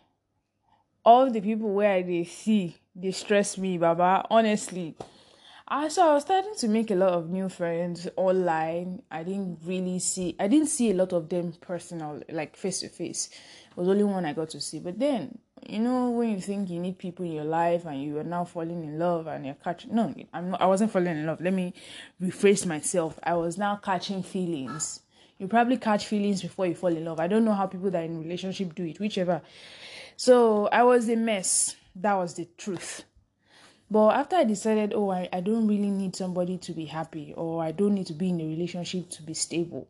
all 1.04 1.30
the 1.30 1.40
people 1.42 1.68
where 1.74 1.92
i 1.92 2.00
dey 2.00 2.24
see 2.24 2.76
dey 2.98 3.10
stress 3.10 3.58
me 3.58 3.76
baba 3.76 4.24
honestly 4.30 4.94
I 5.72 5.86
so 5.86 6.10
I 6.10 6.14
was 6.14 6.24
starting 6.24 6.54
to 6.56 6.68
make 6.68 6.90
a 6.90 6.96
lot 6.96 7.10
of 7.10 7.30
new 7.30 7.48
friends 7.48 8.08
online. 8.16 9.02
I 9.10 9.22
didn't 9.22 9.60
really 9.64 10.00
see 10.00 10.34
I 10.40 10.48
didn't 10.48 10.66
see 10.66 10.90
a 10.90 10.94
lot 10.94 11.12
of 11.12 11.28
them 11.28 11.52
personal, 11.60 12.20
like 12.28 12.56
face 12.56 12.80
to 12.80 12.88
face. 12.88 13.30
It 13.70 13.76
was 13.76 13.88
only 13.88 14.02
one 14.02 14.24
I 14.24 14.32
got 14.32 14.50
to 14.50 14.60
see. 14.60 14.80
But 14.80 14.98
then, 14.98 15.38
you 15.64 15.78
know, 15.78 16.10
when 16.10 16.30
you 16.30 16.40
think 16.40 16.70
you 16.70 16.80
need 16.80 16.98
people 16.98 17.24
in 17.24 17.32
your 17.32 17.44
life 17.44 17.84
and 17.84 18.02
you 18.02 18.18
are 18.18 18.24
now 18.24 18.44
falling 18.44 18.82
in 18.82 18.98
love 18.98 19.28
and 19.28 19.46
you're 19.46 19.54
catching 19.54 19.94
no, 19.94 20.12
I'm 20.32 20.50
not 20.50 20.60
I 20.60 20.66
wasn't 20.66 20.90
falling 20.90 21.16
in 21.16 21.24
love. 21.24 21.40
Let 21.40 21.52
me 21.52 21.72
rephrase 22.20 22.66
myself. 22.66 23.20
I 23.22 23.34
was 23.34 23.56
now 23.56 23.76
catching 23.76 24.24
feelings 24.24 25.02
you 25.40 25.48
probably 25.48 25.78
catch 25.78 26.06
feelings 26.06 26.42
before 26.42 26.66
you 26.66 26.74
fall 26.74 26.94
in 26.94 27.02
love. 27.02 27.18
I 27.18 27.26
don't 27.26 27.46
know 27.46 27.54
how 27.54 27.66
people 27.66 27.90
that 27.90 28.02
are 28.02 28.04
in 28.04 28.20
relationship 28.22 28.74
do 28.74 28.84
it, 28.84 29.00
whichever. 29.00 29.40
So 30.14 30.66
I 30.66 30.82
was 30.82 31.08
a 31.08 31.16
mess. 31.16 31.76
That 31.96 32.12
was 32.12 32.34
the 32.34 32.46
truth. 32.58 33.04
But 33.90 34.10
after 34.10 34.36
I 34.36 34.44
decided, 34.44 34.92
oh, 34.94 35.10
I, 35.10 35.28
I 35.32 35.40
don't 35.40 35.66
really 35.66 35.90
need 35.90 36.14
somebody 36.14 36.58
to 36.58 36.72
be 36.72 36.84
happy, 36.84 37.34
or 37.36 37.62
I 37.62 37.72
don't 37.72 37.94
need 37.94 38.06
to 38.06 38.12
be 38.12 38.28
in 38.30 38.40
a 38.40 38.46
relationship 38.46 39.10
to 39.10 39.22
be 39.22 39.34
stable. 39.34 39.88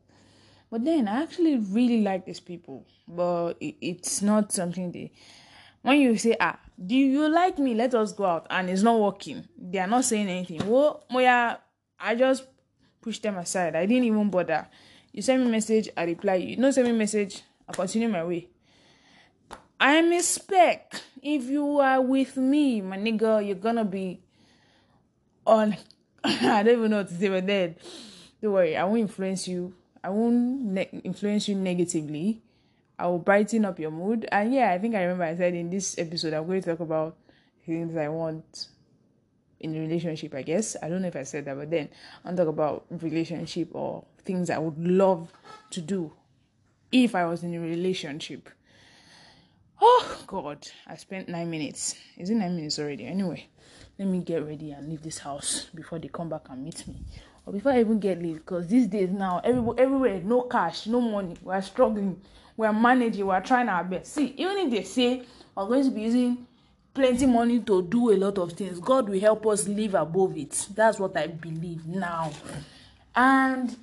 But 0.71 0.85
then 0.85 1.07
I 1.09 1.23
actually 1.23 1.59
really 1.59 2.01
like 2.01 2.25
these 2.25 2.41
people, 2.41 2.87
but 3.07 3.55
it, 3.61 3.77
it's 3.81 4.23
not 4.23 4.53
something 4.53 4.93
they. 4.93 5.13
When 5.83 6.01
you 6.01 6.17
say, 6.17 6.37
ah, 6.41 6.59
do 6.85 6.95
you 6.95 7.29
like 7.29 7.59
me? 7.59 7.75
Let 7.75 7.95
us 7.95 8.13
go 8.13 8.25
out, 8.25 8.47
and 8.49 8.71
it's 8.71 8.83
not 8.83 8.99
working. 8.99 9.47
They 9.59 9.79
are 9.79 9.87
not 9.87 10.05
saying 10.05 10.29
anything. 10.29 10.67
Well, 10.69 11.05
Moya, 11.11 11.59
I 11.99 12.15
just 12.15 12.45
pushed 13.03 13.23
them 13.23 13.37
aside. 13.37 13.77
I 13.77 13.87
didn't 13.87 14.05
even 14.05 14.31
bother 14.31 14.67
you 15.13 15.23
send 15.23 15.45
me 15.45 15.51
message 15.51 15.89
i 15.97 16.05
reply 16.05 16.35
you 16.35 16.57
no 16.57 16.71
send 16.71 16.87
me 16.87 16.93
message 16.93 17.43
i 17.69 17.73
continue 17.73 18.09
my 18.09 18.25
way 18.25 18.49
I'm 19.83 20.13
a 20.13 20.23
spec. 20.23 21.01
If 21.23 21.45
you 21.45 21.79
are 21.79 22.03
with 22.03 22.37
me, 22.37 22.83
my 22.83 22.99
nigga, 22.99 23.45
you're 23.47 23.57
gonna 23.57 23.85
be 23.85 24.21
on. 25.47 25.75
I 26.25 26.63
don't 26.63 26.79
even 26.79 26.91
know 26.91 26.99
what 26.99 27.09
to 27.09 27.15
say, 27.15 27.29
but 27.31 27.47
then 27.47 27.77
don't 28.43 28.53
worry, 28.53 28.77
I 28.77 28.85
won't 28.85 29.01
influence 29.01 29.49
you. 29.49 29.75
I 30.05 30.11
won't 30.11 30.37
ne- 30.37 31.01
influence 31.03 31.49
you 31.49 31.55
negatively. 31.55 32.43
I 32.99 33.07
will 33.07 33.21
brighten 33.21 33.65
up 33.65 33.79
your 33.79 33.91
mood. 33.91 34.29
And 34.31 34.53
yeah, 34.53 34.71
I 34.71 34.79
think 34.79 34.95
I 34.95 35.01
remember 35.01 35.25
I 35.25 35.35
said 35.35 35.55
in 35.55 35.71
this 35.71 35.99
episode 35.99 36.35
I'm 36.35 36.47
going 36.47 36.61
to 36.61 36.71
talk 36.71 36.81
about 36.81 37.17
things 37.65 37.97
I 37.97 38.09
want 38.09 38.69
in 39.61 39.75
a 39.75 39.81
relationship, 39.81 40.35
I 40.35 40.43
guess. 40.43 40.77
I 40.83 40.91
don't 40.91 41.01
know 41.01 41.09
if 41.09 41.17
I 41.17 41.23
said 41.23 41.47
that, 41.47 41.57
but 41.57 41.71
then 41.71 41.89
I'll 42.27 42.37
talk 42.37 42.49
about 42.49 42.85
relationship 42.91 43.71
or 43.73 44.05
things 44.27 44.51
I 44.51 44.59
would 44.59 44.79
love 44.79 45.33
to 45.71 45.81
do 45.81 46.13
if 46.93 47.15
I 47.15 47.25
was 47.25 47.43
in 47.43 47.55
a 47.55 47.61
relationship. 47.61 48.51
Oh 49.81 50.19
God, 50.27 50.67
I 50.87 50.97
spent 50.97 51.29
nine 51.29 51.51
minutes. 51.51 51.97
Is 52.17 52.31
it 52.31 52.35
nine 52.35 52.55
minutes 52.57 52.79
already? 52.79 53.07
Anyway, 53.07 53.47
let 53.99 54.09
me 54.09 54.19
get 54.21 54.45
ready 54.47 54.73
and 54.73 54.89
leave 54.89 55.03
this 55.03 55.19
house 55.19 55.69
before 55.75 55.99
they 55.99 56.09
come 56.09 56.29
back 56.29 56.43
and 56.51 56.63
meet 56.63 56.87
me. 56.87 56.97
Or 57.47 57.53
before 57.53 57.73
I 57.73 57.81
even 57.81 57.99
get 57.99 58.23
late, 58.23 58.35
because 58.35 58.67
these 58.67 58.87
days 58.87 59.11
now, 59.11 59.41
everywhere, 59.43 59.77
everywhere, 59.79 60.21
no 60.23 60.43
cash, 60.43 60.87
no 60.87 61.01
money. 61.01 61.37
We're 61.43 61.63
struggling. 61.63 62.21
We're 62.57 62.73
managing. 62.73 63.27
We're 63.27 63.41
trying 63.41 63.69
our 63.69 63.85
best. 63.85 64.13
See, 64.13 64.35
even 64.37 64.59
if 64.59 64.71
they 64.71 64.83
say 64.83 65.23
we're 65.57 65.67
going 65.67 65.85
to 65.85 65.91
be 65.91 66.03
using 66.03 66.47
plenty 66.95 67.27
money 67.27 67.61
to 67.61 67.83
do 67.83 68.11
a 68.11 68.17
lot 68.17 68.37
of 68.39 68.53
things 68.53 68.81
god 68.81 69.09
will 69.09 69.21
help 69.21 69.47
us 69.47 69.69
live 69.69 69.95
above 69.95 70.37
it 70.37 70.69
that's 70.75 70.99
what 70.99 71.17
i 71.17 71.27
believe 71.27 71.87
now 71.87 72.31
and 73.15 73.77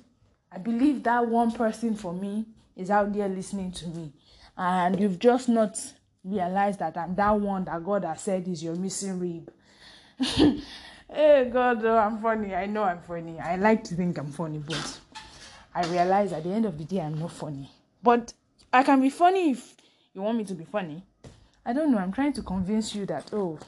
i 0.52 0.58
believe 0.58 1.02
that 1.02 1.26
one 1.26 1.50
person 1.50 1.94
for 1.94 2.12
me 2.12 2.44
is 2.76 2.90
out 2.90 3.12
there 3.12 3.28
listening 3.28 3.72
to 3.72 3.86
me 3.88 4.12
and 4.58 5.00
you've 5.00 5.18
just 5.18 5.48
not 5.48 5.78
realized 6.24 6.80
that 6.80 6.96
i'm 6.96 7.14
that 7.14 7.30
one 7.30 7.64
that 7.64 7.82
god 7.82 8.04
has 8.04 8.20
said 8.20 8.46
is 8.46 8.62
your 8.62 8.74
missing 8.76 9.18
rib 9.18 9.50
hey 10.18 11.48
god 11.50 11.82
oh, 11.84 11.96
i'm 11.96 12.18
funny 12.18 12.54
i 12.54 12.66
know 12.66 12.82
i'm 12.82 13.00
funny 13.00 13.38
i 13.40 13.56
like 13.56 13.82
to 13.82 13.94
think 13.94 14.18
i'm 14.18 14.30
funny 14.30 14.58
but 14.58 15.00
i 15.74 15.86
realize 15.86 16.32
at 16.32 16.42
the 16.42 16.50
end 16.50 16.66
of 16.66 16.76
the 16.76 16.84
day 16.84 17.00
i'm 17.00 17.18
not 17.18 17.32
funny 17.32 17.70
but 18.02 18.34
i 18.72 18.82
can 18.82 19.00
be 19.00 19.08
funny 19.08 19.52
if 19.52 19.74
you 20.12 20.20
want 20.20 20.36
me 20.36 20.44
to 20.44 20.54
be 20.54 20.64
funny 20.64 21.02
I 21.68 21.74
don't 21.74 21.92
know. 21.92 21.98
I'm 21.98 22.12
trying 22.12 22.32
to 22.32 22.40
convince 22.40 22.94
you 22.94 23.04
that 23.06 23.28
oh, 23.34 23.58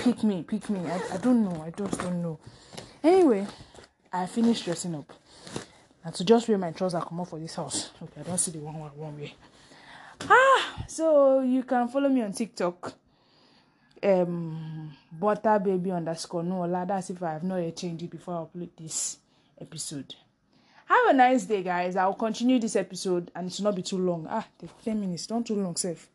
pick 0.00 0.24
me, 0.24 0.42
pick 0.42 0.68
me. 0.68 0.80
I, 0.90 1.14
I 1.14 1.16
don't 1.18 1.44
know. 1.44 1.62
I 1.64 1.70
just 1.70 2.00
don't 2.00 2.20
know. 2.20 2.40
Anyway, 3.00 3.46
I 4.12 4.26
finished 4.26 4.64
dressing 4.64 4.96
up. 4.96 5.12
And 6.04 6.12
to 6.16 6.24
just 6.24 6.48
wear 6.48 6.58
my 6.58 6.72
trousers 6.72 7.00
I 7.00 7.04
come 7.04 7.20
off 7.20 7.30
for 7.30 7.38
this 7.38 7.54
house. 7.54 7.92
Okay, 8.02 8.22
I 8.22 8.24
don't 8.24 8.38
see 8.38 8.50
the 8.50 8.58
one 8.58 8.80
one, 8.80 8.90
one 8.96 9.16
way. 9.16 9.34
Ah, 10.22 10.84
so 10.88 11.40
you 11.40 11.62
can 11.62 11.88
follow 11.88 12.08
me 12.08 12.22
on 12.22 12.32
TikTok. 12.32 12.94
Um, 14.02 14.92
butter 15.12 15.58
baby 15.58 15.90
underscore 15.90 16.42
no 16.42 16.68
That's 16.86 17.08
if 17.10 17.22
I 17.22 17.32
have 17.32 17.42
not 17.44 17.56
yet 17.56 17.76
changed 17.76 18.04
it 18.04 18.10
before 18.10 18.34
I 18.34 18.58
upload 18.58 18.68
this 18.76 19.18
episode. 19.58 20.14
Have 20.86 21.06
a 21.08 21.12
nice 21.14 21.44
day, 21.44 21.62
guys. 21.62 21.96
I'll 21.96 22.12
continue 22.14 22.58
this 22.58 22.76
episode 22.76 23.30
and 23.34 23.50
it 23.50 23.58
will 23.58 23.64
not 23.64 23.76
be 23.76 23.82
too 23.82 23.98
long. 23.98 24.26
Ah, 24.28 24.46
the 24.58 24.68
10 24.84 25.00
minutes, 25.00 25.26
don't 25.26 25.46
too 25.46 25.56
long, 25.56 25.76
safe. 25.76 26.08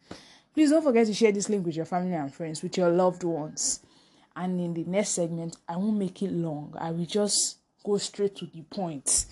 Please 0.53 0.69
don't 0.69 0.83
forget 0.83 1.07
to 1.07 1.13
share 1.13 1.31
this 1.31 1.49
link 1.49 1.65
with 1.65 1.75
your 1.75 1.85
family 1.85 2.13
and 2.13 2.33
friends, 2.33 2.61
with 2.61 2.77
your 2.77 2.89
loved 2.89 3.23
ones. 3.23 3.79
And 4.35 4.59
in 4.59 4.73
the 4.73 4.83
next 4.83 5.09
segment, 5.09 5.57
I 5.67 5.75
won't 5.77 5.97
make 5.97 6.21
it 6.21 6.31
long. 6.31 6.75
I 6.79 6.91
will 6.91 7.05
just 7.05 7.57
go 7.83 7.97
straight 7.97 8.35
to 8.37 8.45
the 8.45 8.61
point. 8.61 9.25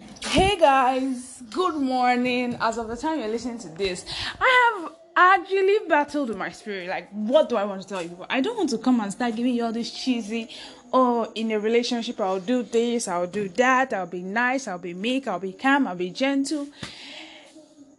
Hey 0.00 0.56
guys, 0.58 1.42
good 1.50 1.74
morning. 1.74 2.56
As 2.60 2.78
of 2.78 2.88
the 2.88 2.96
time 2.96 3.18
you're 3.18 3.28
listening 3.28 3.58
to 3.58 3.68
this, 3.68 4.04
I 4.40 4.78
have 4.80 4.92
actually 5.16 5.78
battled 5.88 6.28
with 6.28 6.38
my 6.38 6.50
spirit. 6.50 6.88
Like, 6.88 7.10
what 7.10 7.48
do 7.48 7.56
I 7.56 7.64
want 7.64 7.82
to 7.82 7.88
tell 7.88 8.02
you? 8.02 8.24
I 8.30 8.40
don't 8.40 8.56
want 8.56 8.70
to 8.70 8.78
come 8.78 9.00
and 9.00 9.12
start 9.12 9.36
giving 9.36 9.54
you 9.54 9.64
all 9.64 9.72
this 9.72 9.90
cheesy, 9.90 10.48
oh, 10.92 11.30
in 11.34 11.50
a 11.50 11.58
relationship, 11.58 12.20
I'll 12.20 12.40
do 12.40 12.62
this, 12.62 13.08
I'll 13.08 13.26
do 13.26 13.48
that, 13.50 13.92
I'll 13.92 14.06
be 14.06 14.22
nice, 14.22 14.68
I'll 14.68 14.78
be 14.78 14.94
meek, 14.94 15.26
I'll 15.26 15.40
be 15.40 15.52
calm, 15.52 15.86
I'll 15.86 15.96
be 15.96 16.10
gentle. 16.10 16.68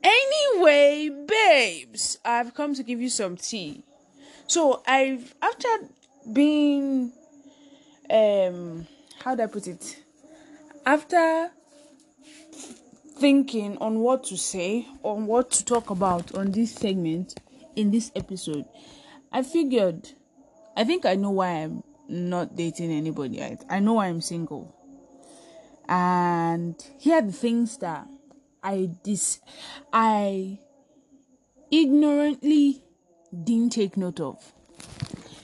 Anyway, 0.03 1.09
babes, 1.27 2.17
I've 2.25 2.53
come 2.55 2.73
to 2.75 2.83
give 2.83 3.01
you 3.01 3.09
some 3.09 3.37
tea. 3.37 3.83
So 4.47 4.81
I've 4.87 5.35
after 5.41 5.67
being 6.31 7.11
um 8.09 8.87
how 9.23 9.35
do 9.35 9.43
I 9.43 9.47
put 9.47 9.67
it? 9.67 10.01
After 10.85 11.51
thinking 13.21 13.77
on 13.77 13.99
what 13.99 14.23
to 14.23 14.35
say, 14.35 14.87
on 15.03 15.27
what 15.27 15.51
to 15.51 15.63
talk 15.63 15.91
about 15.91 16.33
on 16.33 16.51
this 16.51 16.73
segment 16.73 17.39
in 17.75 17.91
this 17.91 18.11
episode, 18.15 18.65
I 19.31 19.43
figured 19.43 20.09
I 20.75 20.83
think 20.83 21.05
I 21.05 21.13
know 21.15 21.29
why 21.29 21.49
I'm 21.49 21.83
not 22.09 22.55
dating 22.55 22.91
anybody. 22.91 23.43
I, 23.43 23.59
I 23.69 23.79
know 23.79 23.93
why 23.93 24.07
I'm 24.07 24.21
single. 24.21 24.75
And 25.87 26.75
here 26.97 27.17
are 27.17 27.21
the 27.21 27.31
things 27.31 27.77
that 27.77 28.07
I 28.63 28.89
dis 29.03 29.39
I 29.93 30.57
ignorantly 31.69 32.83
didn't 33.31 33.73
take 33.73 33.97
note 33.97 34.19
of. 34.19 34.51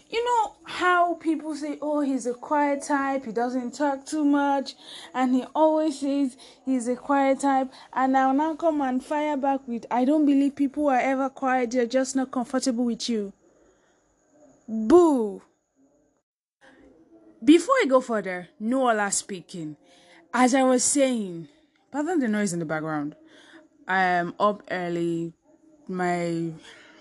You 0.09 0.25
know 0.25 0.55
how 0.77 1.15
people 1.15 1.55
say, 1.55 1.77
oh, 1.81 2.01
he's 2.01 2.25
a 2.25 2.33
quiet 2.33 2.83
type, 2.83 3.25
he 3.25 3.31
doesn't 3.31 3.73
talk 3.73 4.05
too 4.05 4.23
much, 4.23 4.75
and 5.13 5.35
he 5.35 5.43
always 5.55 5.99
says 5.99 6.37
he's 6.65 6.87
a 6.87 6.95
quiet 6.95 7.39
type, 7.39 7.71
and 7.93 8.17
I'll 8.17 8.33
now 8.33 8.55
come 8.55 8.81
and 8.81 9.03
fire 9.03 9.37
back 9.37 9.67
with, 9.67 9.85
I 9.91 10.05
don't 10.05 10.25
believe 10.25 10.55
people 10.55 10.87
are 10.87 10.99
ever 10.99 11.29
quiet, 11.29 11.71
they're 11.71 11.85
just 11.85 12.15
not 12.15 12.31
comfortable 12.31 12.85
with 12.85 13.09
you. 13.09 13.33
Boo! 14.67 15.41
Before 17.43 17.75
I 17.81 17.85
go 17.87 18.01
further, 18.01 18.49
Nuola 18.61 19.11
speaking. 19.11 19.77
As 20.33 20.53
I 20.53 20.63
was 20.63 20.83
saying, 20.83 21.47
Pardon 21.91 22.19
the 22.19 22.27
noise 22.27 22.51
in 22.51 22.59
the 22.59 22.65
background. 22.65 23.15
I 23.87 24.01
am 24.01 24.35
up 24.39 24.61
early. 24.69 25.33
My 25.87 26.51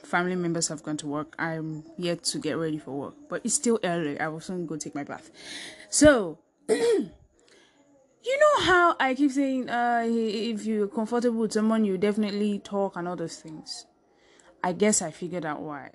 family 0.06 0.36
members 0.36 0.68
have 0.68 0.82
gone 0.82 0.96
to 0.98 1.06
work. 1.06 1.34
I'm 1.38 1.84
yet 1.98 2.24
to 2.24 2.38
get 2.38 2.56
ready 2.56 2.78
for 2.78 2.92
work, 2.92 3.14
but 3.28 3.42
it's 3.44 3.54
still 3.54 3.78
early. 3.84 4.18
I 4.18 4.28
will 4.28 4.40
soon 4.40 4.66
go 4.66 4.76
take 4.76 4.94
my 4.94 5.04
bath. 5.04 5.30
So, 5.90 6.38
you 6.68 7.10
know 8.24 8.62
how 8.62 8.96
I 8.98 9.14
keep 9.14 9.32
saying, 9.32 9.68
uh, 9.68 10.04
if 10.06 10.64
you're 10.64 10.88
comfortable 10.88 11.40
with 11.40 11.52
someone, 11.52 11.84
you 11.84 11.98
definitely 11.98 12.60
talk 12.60 12.96
and 12.96 13.06
all 13.08 13.16
those 13.16 13.36
things. 13.36 13.86
I 14.62 14.72
guess 14.72 15.02
I 15.02 15.10
figured 15.10 15.44
out 15.44 15.60
why. 15.60 15.90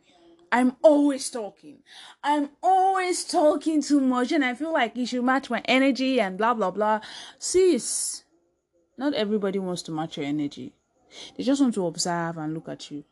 I'm 0.52 0.76
always 0.82 1.30
talking. 1.30 1.80
I'm 2.24 2.50
always 2.62 3.24
talking 3.24 3.82
too 3.82 4.02
much, 4.02 4.34
and 4.34 4.44
I 4.44 4.54
feel 4.54 4.74
like 4.74 4.98
you 4.98 5.06
should 5.06 5.24
match 5.24 5.50
my 5.50 5.62
energy 5.66 6.20
and 6.20 6.38
blah 6.38 6.54
blah 6.54 6.72
blah. 6.72 7.00
Sis, 7.40 8.26
not 8.98 9.14
everybody 9.14 9.60
wants 9.60 9.82
to 9.84 9.92
match 9.92 10.18
your 10.18 10.26
energy. 10.26 10.74
They 11.38 11.44
just 11.44 11.62
want 11.62 11.74
to 11.76 11.88
observe 11.88 12.38
and 12.38 12.54
look 12.54 12.68
at 12.68 12.92
you. 12.92 13.06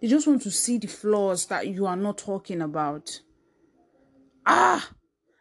They 0.00 0.08
just 0.08 0.26
want 0.26 0.42
to 0.42 0.50
see 0.50 0.78
the 0.78 0.86
flaws 0.86 1.46
that 1.46 1.68
you 1.68 1.86
are 1.86 1.96
not 1.96 2.18
talking 2.18 2.60
about. 2.60 3.20
Ah, 4.46 4.90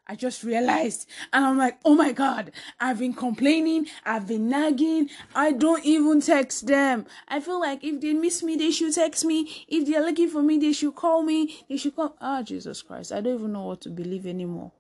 I 0.08 0.16
just 0.16 0.44
realized, 0.44 1.08
and 1.32 1.46
I'm 1.46 1.58
like, 1.58 1.80
oh 1.86 1.96
my 1.96 2.12
god, 2.12 2.52
I've 2.80 3.00
been 3.00 3.14
complaining, 3.14 3.88
I've 4.06 4.28
been 4.28 4.50
nagging, 4.50 5.10
I 5.36 5.52
don't 5.52 5.86
even 5.86 6.20
text 6.22 6.68
them. 6.68 7.06
I 7.28 7.40
feel 7.40 7.60
like 7.60 7.84
if 7.84 8.02
they 8.02 8.14
miss 8.14 8.42
me, 8.44 8.56
they 8.56 8.72
should 8.72 8.94
text 8.94 9.24
me. 9.24 9.66
If 9.68 9.88
they're 9.88 10.04
looking 10.04 10.30
for 10.30 10.42
me, 10.42 10.58
they 10.58 10.74
should 10.74 10.96
call 10.96 11.24
me. 11.24 11.64
They 11.70 11.78
should 11.78 11.96
call. 11.96 12.16
Ah, 12.20 12.42
Jesus 12.42 12.82
Christ, 12.82 13.12
I 13.12 13.22
don't 13.22 13.36
even 13.36 13.54
know 13.54 13.68
what 13.68 13.82
to 13.82 13.90
believe 13.90 14.26
anymore. 14.26 14.72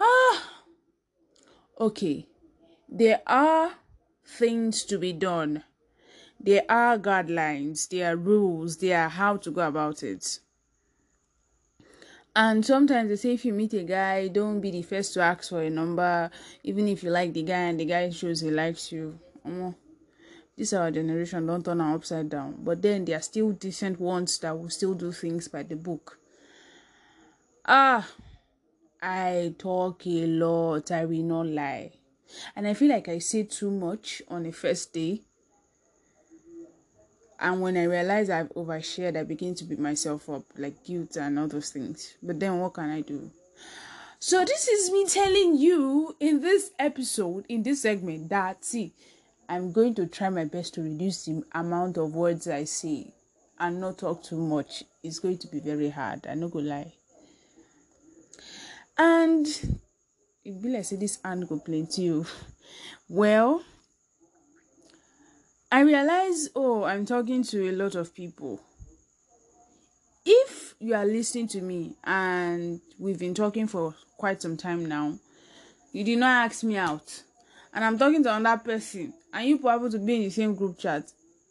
Ah, 0.00 0.50
okay 1.78 2.26
there 2.90 3.22
are 3.26 3.72
things 4.26 4.84
to 4.84 4.98
be 4.98 5.12
done. 5.12 5.62
There 6.42 6.64
are 6.68 6.98
guidelines, 6.98 7.88
there 7.88 8.12
are 8.12 8.16
rules, 8.16 8.78
there 8.78 9.02
are 9.02 9.08
how 9.08 9.36
to 9.36 9.50
go 9.50 9.66
about 9.66 10.02
it. 10.02 10.40
And 12.34 12.64
sometimes 12.64 13.10
they 13.10 13.16
say 13.16 13.34
if 13.34 13.44
you 13.44 13.52
meet 13.52 13.74
a 13.74 13.82
guy, 13.82 14.28
don't 14.28 14.60
be 14.60 14.70
the 14.70 14.82
first 14.82 15.12
to 15.14 15.20
ask 15.20 15.50
for 15.50 15.60
a 15.62 15.68
number, 15.68 16.30
even 16.62 16.88
if 16.88 17.02
you 17.02 17.10
like 17.10 17.34
the 17.34 17.42
guy 17.42 17.62
and 17.62 17.78
the 17.78 17.84
guy 17.84 18.08
shows 18.10 18.40
he 18.40 18.50
likes 18.50 18.90
you. 18.90 19.18
Um, 19.44 19.74
this 20.56 20.72
our 20.72 20.90
generation 20.90 21.46
don't 21.46 21.64
turn 21.64 21.80
upside 21.80 22.30
down. 22.30 22.56
But 22.64 22.80
then 22.80 23.04
there 23.04 23.18
are 23.18 23.22
still 23.22 23.52
decent 23.52 24.00
ones 24.00 24.38
that 24.38 24.58
will 24.58 24.70
still 24.70 24.94
do 24.94 25.12
things 25.12 25.48
by 25.48 25.64
the 25.64 25.76
book. 25.76 26.18
Ah, 27.66 28.08
I 29.02 29.54
talk 29.58 30.06
a 30.06 30.26
lot, 30.26 30.90
I 30.90 31.04
will 31.04 31.22
not 31.22 31.46
lie 31.46 31.92
and 32.54 32.66
I 32.66 32.74
feel 32.74 32.88
like 32.88 33.08
I 33.08 33.18
say 33.18 33.44
too 33.44 33.70
much 33.70 34.22
on 34.28 34.44
the 34.44 34.52
first 34.52 34.92
day. 34.92 35.22
And 37.40 37.62
when 37.62 37.78
I 37.78 37.84
realize 37.84 38.28
I've 38.28 38.50
overshared, 38.50 39.16
I 39.16 39.22
begin 39.22 39.54
to 39.56 39.64
beat 39.64 39.78
myself 39.78 40.28
up, 40.28 40.42
like 40.58 40.84
guilt 40.84 41.16
and 41.16 41.38
all 41.38 41.48
those 41.48 41.70
things. 41.70 42.14
But 42.22 42.38
then 42.38 42.58
what 42.58 42.74
can 42.74 42.90
I 42.90 43.00
do? 43.00 43.30
So 44.18 44.44
this 44.44 44.68
is 44.68 44.90
me 44.90 45.06
telling 45.06 45.56
you 45.56 46.14
in 46.20 46.42
this 46.42 46.72
episode, 46.78 47.46
in 47.48 47.62
this 47.62 47.80
segment, 47.80 48.28
that 48.28 48.62
see, 48.62 48.92
I'm 49.48 49.72
going 49.72 49.94
to 49.94 50.06
try 50.06 50.28
my 50.28 50.44
best 50.44 50.74
to 50.74 50.82
reduce 50.82 51.24
the 51.24 51.42
amount 51.52 51.96
of 51.96 52.14
words 52.14 52.46
I 52.46 52.64
say 52.64 53.14
and 53.58 53.80
not 53.80 53.98
talk 53.98 54.22
too 54.22 54.36
much. 54.36 54.84
It's 55.02 55.18
going 55.18 55.38
to 55.38 55.48
be 55.48 55.60
very 55.60 55.88
hard. 55.88 56.26
I 56.26 56.34
no 56.34 56.48
go 56.48 56.58
lie. 56.58 56.92
And 58.98 59.46
it 60.44 60.62
be 60.62 60.68
like 60.68 60.84
say 60.84 60.96
this 60.96 61.18
hand 61.24 61.48
go 61.48 61.58
plenty 61.58 62.02
you. 62.02 62.26
Well, 63.08 63.64
I 65.72 65.82
realize 65.82 66.48
oh 66.56 66.82
I'm 66.82 67.06
talking 67.06 67.44
to 67.44 67.68
a 67.68 67.72
lot 67.72 67.94
of 67.94 68.12
people. 68.12 68.60
If 70.26 70.74
you 70.80 70.94
are 70.94 71.06
listening 71.06 71.46
to 71.48 71.60
me 71.60 71.94
and 72.02 72.80
we've 72.98 73.20
been 73.20 73.34
talking 73.34 73.68
for 73.68 73.94
quite 74.18 74.42
some 74.42 74.56
time 74.56 74.86
now, 74.86 75.16
you 75.92 76.02
did 76.02 76.18
not 76.18 76.46
ask 76.50 76.64
me 76.64 76.76
out. 76.76 77.22
And 77.72 77.84
i'm 77.84 77.96
talking 77.98 78.24
to 78.24 78.34
another 78.34 78.60
person. 78.60 79.14
And 79.32 79.46
you 79.46 79.58
happen 79.58 79.92
to 79.92 79.98
be 80.00 80.16
in 80.16 80.22
the 80.22 80.30
same 80.30 80.56
group 80.56 80.76
chat. 80.76 81.04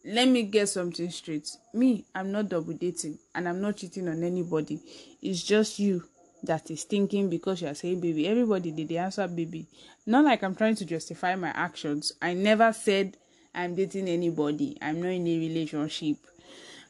Let 0.03 0.27
me 0.27 0.43
get 0.43 0.67
something 0.67 1.09
straight. 1.11 1.49
Me 1.73 2.03
i'm 2.13 2.29
not 2.33 2.49
double 2.49 2.73
dating 2.73 3.19
and 3.33 3.47
i'm 3.47 3.61
not 3.61 3.77
cheating 3.77 4.09
on 4.09 4.21
anybody. 4.21 4.81
It's 5.21 5.41
just 5.41 5.79
you 5.79 6.03
that 6.43 6.69
is 6.69 6.83
thinking 6.83 7.29
because 7.29 7.61
you 7.61 7.69
are 7.69 7.73
saying 7.73 8.01
baby. 8.01 8.27
Everybody 8.27 8.71
did 8.71 8.89
the 8.89 8.97
answer 8.97 9.29
baby. 9.29 9.65
Not 10.05 10.25
like 10.25 10.43
i'm 10.43 10.55
trying 10.55 10.75
to 10.75 10.85
justify 10.85 11.35
my 11.35 11.51
actions. 11.51 12.11
I 12.21 12.33
never 12.33 12.73
said 12.73 13.15
i'm 13.53 13.75
dating 13.75 14.07
anybody. 14.07 14.77
I'm 14.81 15.01
not 15.01 15.09
in 15.09 15.27
a 15.27 15.39
relationship. 15.39 16.17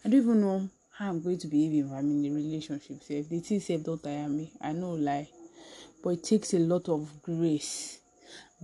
I 0.04 0.10
don't 0.10 0.22
even 0.22 0.42
know 0.42 0.70
how 0.92 1.10
i'm 1.10 1.22
going 1.22 1.38
to 1.40 1.48
behave 1.48 1.86
if 1.86 1.92
i'm 1.92 2.12
in 2.12 2.32
a 2.32 2.36
relationship 2.36 3.04
sef. 3.04 3.30
The 3.30 3.40
thing 3.40 3.60
sef 3.60 3.84
don 3.84 4.00
tire 4.00 4.30
me. 4.30 4.52
I 4.62 4.74
know 4.74 4.92
lie. 4.92 5.30
But 6.04 6.10
it 6.12 6.24
takes 6.24 6.54
a 6.54 6.60
lot 6.60 6.90
of 6.90 7.22
grace. 7.22 8.00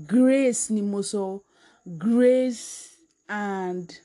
Grace 0.08 0.70
ni 0.70 0.82
mo 0.82 1.00
sọ. 1.02 1.42
Grace 1.98 2.96
and 3.30 4.00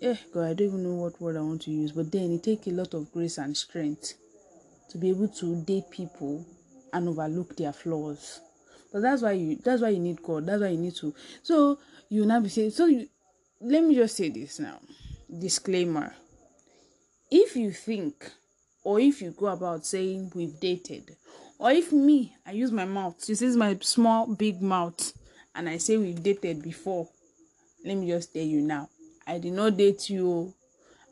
yeah 0.00 0.16
God 0.32 0.50
I 0.50 0.54
don't 0.54 0.68
even 0.68 0.82
know 0.82 0.94
what 0.94 1.20
word 1.20 1.36
I 1.36 1.40
want 1.40 1.62
to 1.62 1.70
use. 1.70 1.92
But 1.92 2.12
then 2.12 2.32
it 2.32 2.42
takes 2.42 2.66
a 2.66 2.70
lot 2.70 2.94
of 2.94 3.12
grace 3.12 3.38
and 3.38 3.56
strength 3.56 4.14
to 4.90 4.98
be 4.98 5.10
able 5.10 5.28
to 5.28 5.56
date 5.62 5.90
people 5.90 6.44
and 6.92 7.08
overlook 7.08 7.56
their 7.56 7.72
flaws 7.72 8.40
but 8.94 9.02
that's 9.02 9.22
why 9.22 9.32
you 9.32 9.56
that's 9.56 9.82
why 9.82 9.88
you 9.88 9.98
need 9.98 10.22
God. 10.22 10.46
That's 10.46 10.62
why 10.62 10.68
you 10.68 10.78
need 10.78 10.94
to 10.96 11.12
so 11.42 11.80
you 12.08 12.24
now 12.24 12.38
be 12.38 12.48
saying 12.48 12.70
so 12.70 12.86
you 12.86 13.08
let 13.60 13.82
me 13.82 13.96
just 13.96 14.16
say 14.16 14.28
this 14.28 14.60
now. 14.60 14.78
Disclaimer. 15.36 16.14
If 17.28 17.56
you 17.56 17.72
think 17.72 18.30
or 18.84 19.00
if 19.00 19.20
you 19.20 19.32
go 19.32 19.46
about 19.46 19.84
saying 19.84 20.30
we've 20.36 20.60
dated 20.60 21.16
or 21.58 21.72
if 21.72 21.90
me 21.90 22.36
i 22.46 22.52
use 22.52 22.70
my 22.70 22.84
mouth 22.84 23.18
this 23.26 23.40
is 23.42 23.56
my 23.56 23.76
small 23.80 24.26
big 24.26 24.60
mouth 24.60 25.12
and 25.54 25.68
i 25.68 25.78
say 25.78 25.96
we've 25.96 26.22
dated 26.22 26.62
before 26.62 27.08
let 27.84 27.96
me 27.96 28.06
just 28.08 28.32
tell 28.32 28.42
you 28.42 28.60
now. 28.60 28.88
I 29.26 29.38
did 29.38 29.52
not 29.54 29.76
date 29.76 30.08
you 30.10 30.30
oh. 30.30 30.54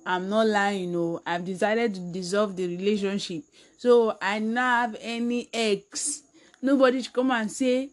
i'm 0.06 0.28
not 0.28 0.46
lying 0.46 0.94
o 0.94 1.20
i've 1.26 1.44
decided 1.44 1.94
to 1.94 2.00
dissolve 2.12 2.54
the 2.54 2.68
relationship. 2.68 3.42
So 3.78 4.16
i 4.22 4.38
don't 4.38 4.54
have 4.56 4.96
any 5.00 5.48
ex 5.52 6.22
nobody 6.62 7.02
should 7.02 7.12
come 7.12 7.30
and 7.30 7.50
say 7.50 7.90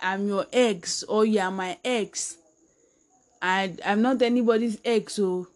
i'm 0.00 0.26
your 0.26 0.46
ex 0.52 1.02
or 1.04 1.24
you 1.24 1.40
are 1.40 1.50
my 1.50 1.76
ex 1.84 2.36
i 3.42 3.74
i'm 3.84 4.00
not 4.00 4.22
anybody's 4.22 4.78
ex 4.84 5.18
o 5.18 5.46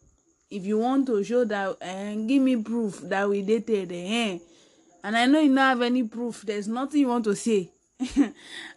if 0.50 0.66
you 0.66 0.78
want 0.78 1.06
to 1.06 1.22
show 1.22 1.44
that 1.44 1.76
uh, 1.80 2.14
give 2.26 2.42
me 2.42 2.56
proof 2.56 3.00
that 3.02 3.28
we 3.28 3.40
dated 3.42 3.92
eh, 3.92 4.38
and 5.02 5.16
I 5.16 5.26
know 5.26 5.40
you 5.40 5.48
don't 5.48 5.56
have 5.58 5.82
any 5.82 6.02
proof. 6.02 6.42
There's 6.42 6.68
nothing 6.68 7.00
you 7.00 7.08
want 7.08 7.24
to 7.24 7.34
say. 7.34 7.70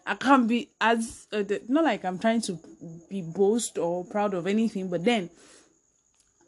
I 0.06 0.14
can't 0.14 0.46
be 0.48 0.70
as 0.80 1.26
uh, 1.32 1.42
not 1.68 1.84
like 1.84 2.04
I'm 2.04 2.18
trying 2.18 2.42
to 2.42 2.58
be 3.08 3.22
boast 3.22 3.78
or 3.78 4.04
proud 4.04 4.34
of 4.34 4.46
anything, 4.46 4.88
but 4.88 5.04
then 5.04 5.30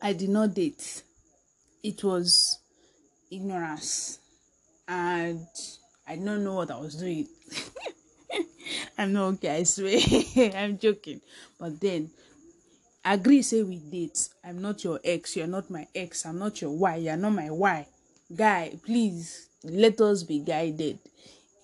I 0.00 0.12
did 0.12 0.28
not 0.28 0.54
date. 0.54 1.02
It 1.82 2.02
was 2.04 2.58
ignorance, 3.30 4.18
and 4.88 5.46
I 6.06 6.16
don't 6.16 6.44
know 6.44 6.54
what 6.54 6.70
I 6.70 6.78
was 6.78 6.94
doing. 6.94 7.26
I'm 8.98 9.12
not 9.12 9.34
okay, 9.34 9.56
I 9.56 9.62
swear. 9.64 9.98
I'm 10.56 10.78
joking. 10.78 11.20
But 11.58 11.80
then 11.80 12.10
agree 13.04 13.42
say 13.42 13.62
we 13.62 13.78
date. 13.78 14.28
I'm 14.44 14.60
not 14.62 14.84
your 14.84 15.00
ex, 15.04 15.36
you're 15.36 15.46
not 15.46 15.70
my 15.70 15.86
ex, 15.94 16.24
I'm 16.26 16.38
not 16.38 16.60
your 16.60 16.70
why, 16.70 16.96
you're 16.96 17.16
not 17.16 17.30
my 17.30 17.50
why. 17.50 17.86
Guy, 18.34 18.74
please 18.84 19.48
let 19.64 20.00
us 20.00 20.22
be 20.22 20.40
guided 20.40 20.98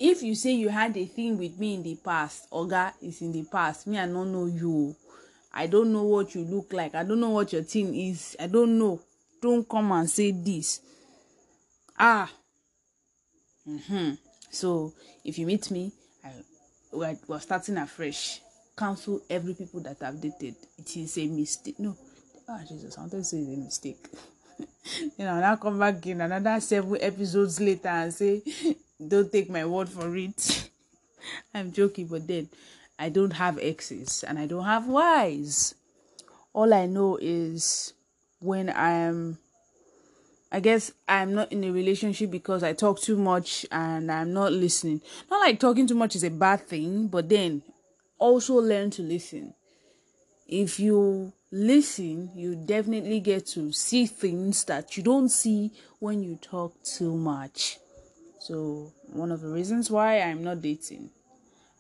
if 0.05 0.21
you 0.21 0.35
say 0.35 0.51
you 0.51 0.69
had 0.69 0.97
a 0.97 1.05
thing 1.05 1.39
with 1.39 1.57
me 1.61 1.75
in 1.75 1.83
the 1.85 1.97
past 2.05 2.51
oga 2.51 2.93
is 3.01 3.23
in 3.23 3.31
the 3.31 3.45
past 3.45 3.87
me 3.87 3.97
i 3.97 4.05
no 4.05 4.25
know 4.25 4.47
you 4.47 4.97
i 5.53 5.65
don't 5.69 5.93
know 5.93 6.03
what 6.03 6.35
you 6.35 6.43
look 6.43 6.73
like 6.73 6.93
i 6.97 7.05
don't 7.05 7.21
know 7.21 7.31
what 7.31 7.53
your 7.53 7.63
thing 7.63 7.95
is 7.95 8.37
i 8.41 8.49
don't 8.49 8.77
know 8.77 9.01
don't 9.41 9.69
come 9.69 9.93
and 9.93 10.11
say 10.11 10.33
this 10.33 10.81
ah 11.97 12.29
mm-hmm. 13.69 14.15
So 14.53 14.93
if 15.25 15.39
you 15.39 15.47
meet 15.47 15.71
me 15.71 15.91
I, 16.25 16.31
we're, 16.93 17.19
we're 17.27 17.41
starting 17.41 17.79
afresh. 17.79 18.41
Cancel 18.79 19.21
every 19.29 19.55
people 19.55 19.81
that 19.81 19.97
i've 20.03 20.21
dated. 20.21 20.55
It 20.79 20.97
is 20.97 21.19
a 21.19 21.27
mistake. 21.27 21.79
No. 21.79 21.97
Ah 22.49 22.61
jesus 22.69 22.97
i 22.97 23.01
wanted 23.01 23.17
to 23.19 23.25
say 23.25 23.39
it's 23.39 23.49
a 23.49 23.57
mistake. 23.57 24.07
Then 25.17 25.29
I'll 25.29 25.41
now 25.41 25.57
come 25.57 25.79
back 25.79 26.05
in 26.07 26.21
another 26.21 26.61
seven 26.61 26.99
episodes 27.01 27.61
later 27.61 27.89
and 27.89 28.13
say, 28.13 28.43
don't 29.09 29.31
take 29.31 29.51
my 29.51 29.65
word 29.65 29.89
for 29.89 30.15
it. 30.17 30.71
I'm 31.55 31.73
joking, 31.73 32.07
but 32.07 32.27
then 32.27 32.49
I 32.99 33.09
don't 33.09 33.33
have 33.33 33.59
exes 33.61 34.25
and 34.25 34.39
I 34.39 34.47
don't 34.47 34.65
have 34.65 34.89
Ys. 34.89 35.75
All 36.53 36.73
I 36.75 36.87
know 36.87 37.19
is 37.21 37.95
when 38.41 38.69
I 38.69 38.91
am, 38.93 39.39
I 40.55 40.61
guess 40.61 40.93
I'm 41.09 41.35
not 41.35 41.51
in 41.51 41.65
a 41.65 41.71
relationship 41.71 42.31
because 42.31 42.63
I 42.63 42.75
talk 42.75 43.01
too 43.01 43.17
much 43.17 43.65
and 43.73 44.13
I'm 44.13 44.35
not 44.35 44.53
listening. 44.53 45.01
Not 45.31 45.41
like 45.41 45.59
talking 45.59 45.87
too 45.87 45.95
much 45.95 46.15
is 46.15 46.25
a 46.25 46.31
bad 46.31 46.61
thing, 46.69 47.09
but 47.09 47.31
then 47.31 47.63
also 48.19 48.57
learn 48.57 48.91
to 48.91 49.03
listen. 49.03 49.55
If 50.47 50.79
you 50.79 51.33
listen, 51.51 52.33
you 52.35 52.55
definitely 52.55 53.21
get 53.21 53.47
to 53.47 53.73
see 53.73 54.05
things 54.05 54.65
that 54.65 54.95
you 54.95 55.03
don't 55.03 55.31
see 55.31 55.73
when 56.01 56.23
you 56.23 56.37
talk 56.37 56.75
too 56.85 57.17
much. 57.17 57.79
So, 58.39 58.93
one 59.07 59.33
of 59.33 59.41
the 59.41 59.49
reasons 59.49 59.91
why 59.91 60.21
I'm 60.21 60.45
not 60.45 60.61
dating, 60.61 61.09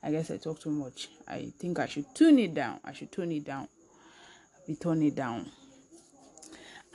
I 0.02 0.12
guess 0.12 0.30
I 0.30 0.38
talk 0.38 0.61
too 0.61 0.70
much. 0.70 1.08
I 1.28 1.52
think 1.58 1.78
I 1.78 1.87
should 1.87 2.06
tune 2.14 2.38
it 2.38 2.54
down. 2.54 2.80
I 2.82 2.94
should 2.94 3.12
tone 3.12 3.32
it 3.32 3.44
down. 3.44 3.68
Be 4.66 4.76
tone 4.76 5.02
it 5.02 5.14
down. 5.14 5.50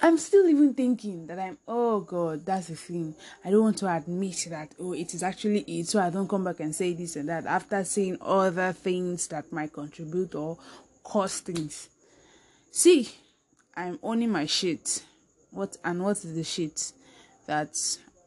I'm 0.01 0.17
still 0.17 0.47
even 0.47 0.73
thinking 0.73 1.25
that 1.27 1.39
I'm, 1.39 1.57
oh 1.67 2.01
God, 2.01 2.45
that's 2.45 2.67
the 2.67 2.75
thing. 2.75 3.15
I 3.43 3.49
don't 3.49 3.63
want 3.63 3.77
to 3.79 3.93
admit 3.93 4.47
that, 4.49 4.75
oh, 4.79 4.93
it 4.93 5.13
is 5.13 5.23
actually 5.23 5.61
it. 5.61 5.87
So 5.87 5.99
I 5.99 6.11
don't 6.11 6.29
come 6.29 6.43
back 6.43 6.59
and 6.59 6.73
say 6.73 6.93
this 6.93 7.15
and 7.15 7.29
that 7.29 7.45
after 7.45 7.83
seeing 7.83 8.17
other 8.21 8.73
things 8.73 9.27
that 9.29 9.51
might 9.51 9.73
contribute 9.73 10.35
or 10.35 10.57
cause 11.07 11.39
things 11.39 11.87
see 12.69 13.09
i'm 13.77 13.97
owning 14.03 14.29
my 14.29 14.45
shit 14.45 15.03
what 15.51 15.77
and 15.85 16.03
what 16.03 16.17
is 16.17 16.35
the 16.35 16.43
shit 16.43 16.91
that 17.45 17.73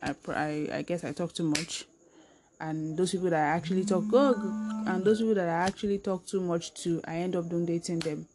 i 0.02 0.14
i, 0.28 0.68
I 0.78 0.83
guess 0.83 1.04
i 1.04 1.12
talk 1.12 1.35
too 1.35 1.44
much 1.44 1.85
and 2.59 2.96
those 2.96 3.12
people 3.12 3.30
that 3.30 3.42
I 3.42 3.56
actually 3.56 3.85
talk 3.87 4.04
oh, 4.12 4.35
good 4.35 4.37
and 4.87 5.02
those 5.02 5.20
people 5.20 5.35
that 5.37 5.48
I 5.48 5.66
actually 5.66 5.96
talk 5.96 6.26
too 6.26 6.42
much 6.42 6.74
to, 6.83 7.00
I 7.06 7.16
end 7.16 7.35
up 7.35 7.48
doing 7.48 7.64
dating 7.64 8.00
them. 8.00 8.28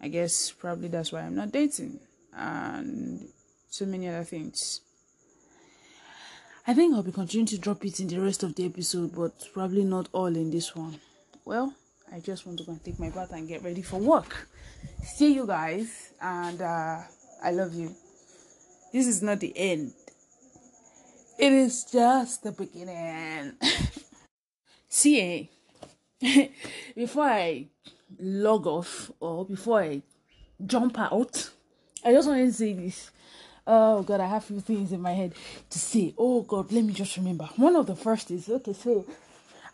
I 0.00 0.08
guess 0.08 0.50
probably 0.50 0.88
that's 0.88 1.12
why 1.12 1.20
I'm 1.20 1.34
not 1.34 1.52
dating 1.52 2.00
and 2.38 3.28
so 3.68 3.86
many 3.86 4.08
other 4.08 4.24
things. 4.24 4.80
I 6.66 6.74
think 6.74 6.94
I'll 6.94 7.02
be 7.02 7.12
continuing 7.12 7.46
to 7.46 7.58
drop 7.58 7.84
it 7.84 7.98
in 8.00 8.08
the 8.08 8.20
rest 8.20 8.42
of 8.42 8.54
the 8.54 8.66
episode, 8.66 9.14
but 9.14 9.32
probably 9.52 9.84
not 9.84 10.08
all 10.12 10.26
in 10.26 10.50
this 10.50 10.76
one. 10.76 11.00
Well, 11.44 11.74
I 12.12 12.20
just 12.20 12.46
want 12.46 12.58
to 12.58 12.64
go 12.64 12.72
and 12.72 12.84
take 12.84 12.98
my 12.98 13.10
bath 13.10 13.32
and 13.32 13.48
get 13.48 13.62
ready 13.62 13.82
for 13.82 13.98
work. 13.98 14.48
See 15.02 15.34
you 15.34 15.46
guys, 15.46 16.12
and 16.20 16.60
uh, 16.60 17.00
I 17.42 17.50
love 17.52 17.74
you. 17.74 17.94
This 18.92 19.06
is 19.06 19.22
not 19.22 19.40
the 19.40 19.52
end, 19.56 19.92
it 21.38 21.52
is 21.52 21.84
just 21.84 22.42
the 22.42 22.50
beginning. 22.50 23.52
See, 24.88 25.48
eh? 26.20 26.48
before 26.96 27.24
I 27.26 27.68
log 28.18 28.66
off 28.66 29.12
or 29.20 29.44
before 29.44 29.82
I 29.82 30.02
jump 30.66 30.98
out, 30.98 31.50
I 32.08 32.12
just 32.12 32.26
wanted 32.26 32.46
to 32.46 32.52
say 32.54 32.72
this. 32.72 33.10
Oh 33.66 34.02
God, 34.02 34.20
I 34.20 34.28
have 34.28 34.42
few 34.42 34.60
things 34.60 34.92
in 34.92 35.02
my 35.02 35.12
head 35.12 35.34
to 35.68 35.78
say. 35.78 36.14
Oh 36.16 36.40
God, 36.40 36.72
let 36.72 36.82
me 36.82 36.94
just 36.94 37.14
remember. 37.18 37.44
One 37.56 37.76
of 37.76 37.86
the 37.86 37.96
first 37.96 38.30
is 38.30 38.48
okay, 38.48 38.72
so 38.72 39.04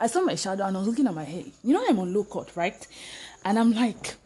I 0.01 0.09
saw 0.09 0.21
my 0.23 0.35
shadow 0.35 0.65
and 0.65 0.77
I 0.77 0.81
was 0.81 0.89
looking 0.89 1.07
at 1.07 1.15
my 1.15 1.23
hair. 1.23 1.45
You 1.63 1.75
know, 1.75 1.85
I'm 1.89 1.97
on 2.01 2.13
low 2.13 2.25
cut, 2.25 2.57
right? 2.57 2.85
And 3.45 3.57
I'm 3.57 3.73
like, 3.73 4.17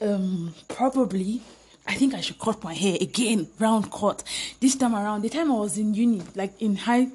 um, 0.00 0.54
probably, 0.68 1.42
I 1.88 1.94
think 1.94 2.14
I 2.14 2.20
should 2.20 2.38
cut 2.38 2.62
my 2.62 2.72
hair 2.72 2.98
again, 3.00 3.48
round 3.58 3.90
cut. 3.90 4.22
This 4.60 4.76
time 4.76 4.94
around, 4.94 5.22
the 5.22 5.28
time 5.28 5.50
I 5.50 5.56
was 5.56 5.76
in 5.76 5.92
uni, 5.92 6.22
like 6.36 6.62
in 6.62 6.76
high, 6.76 7.08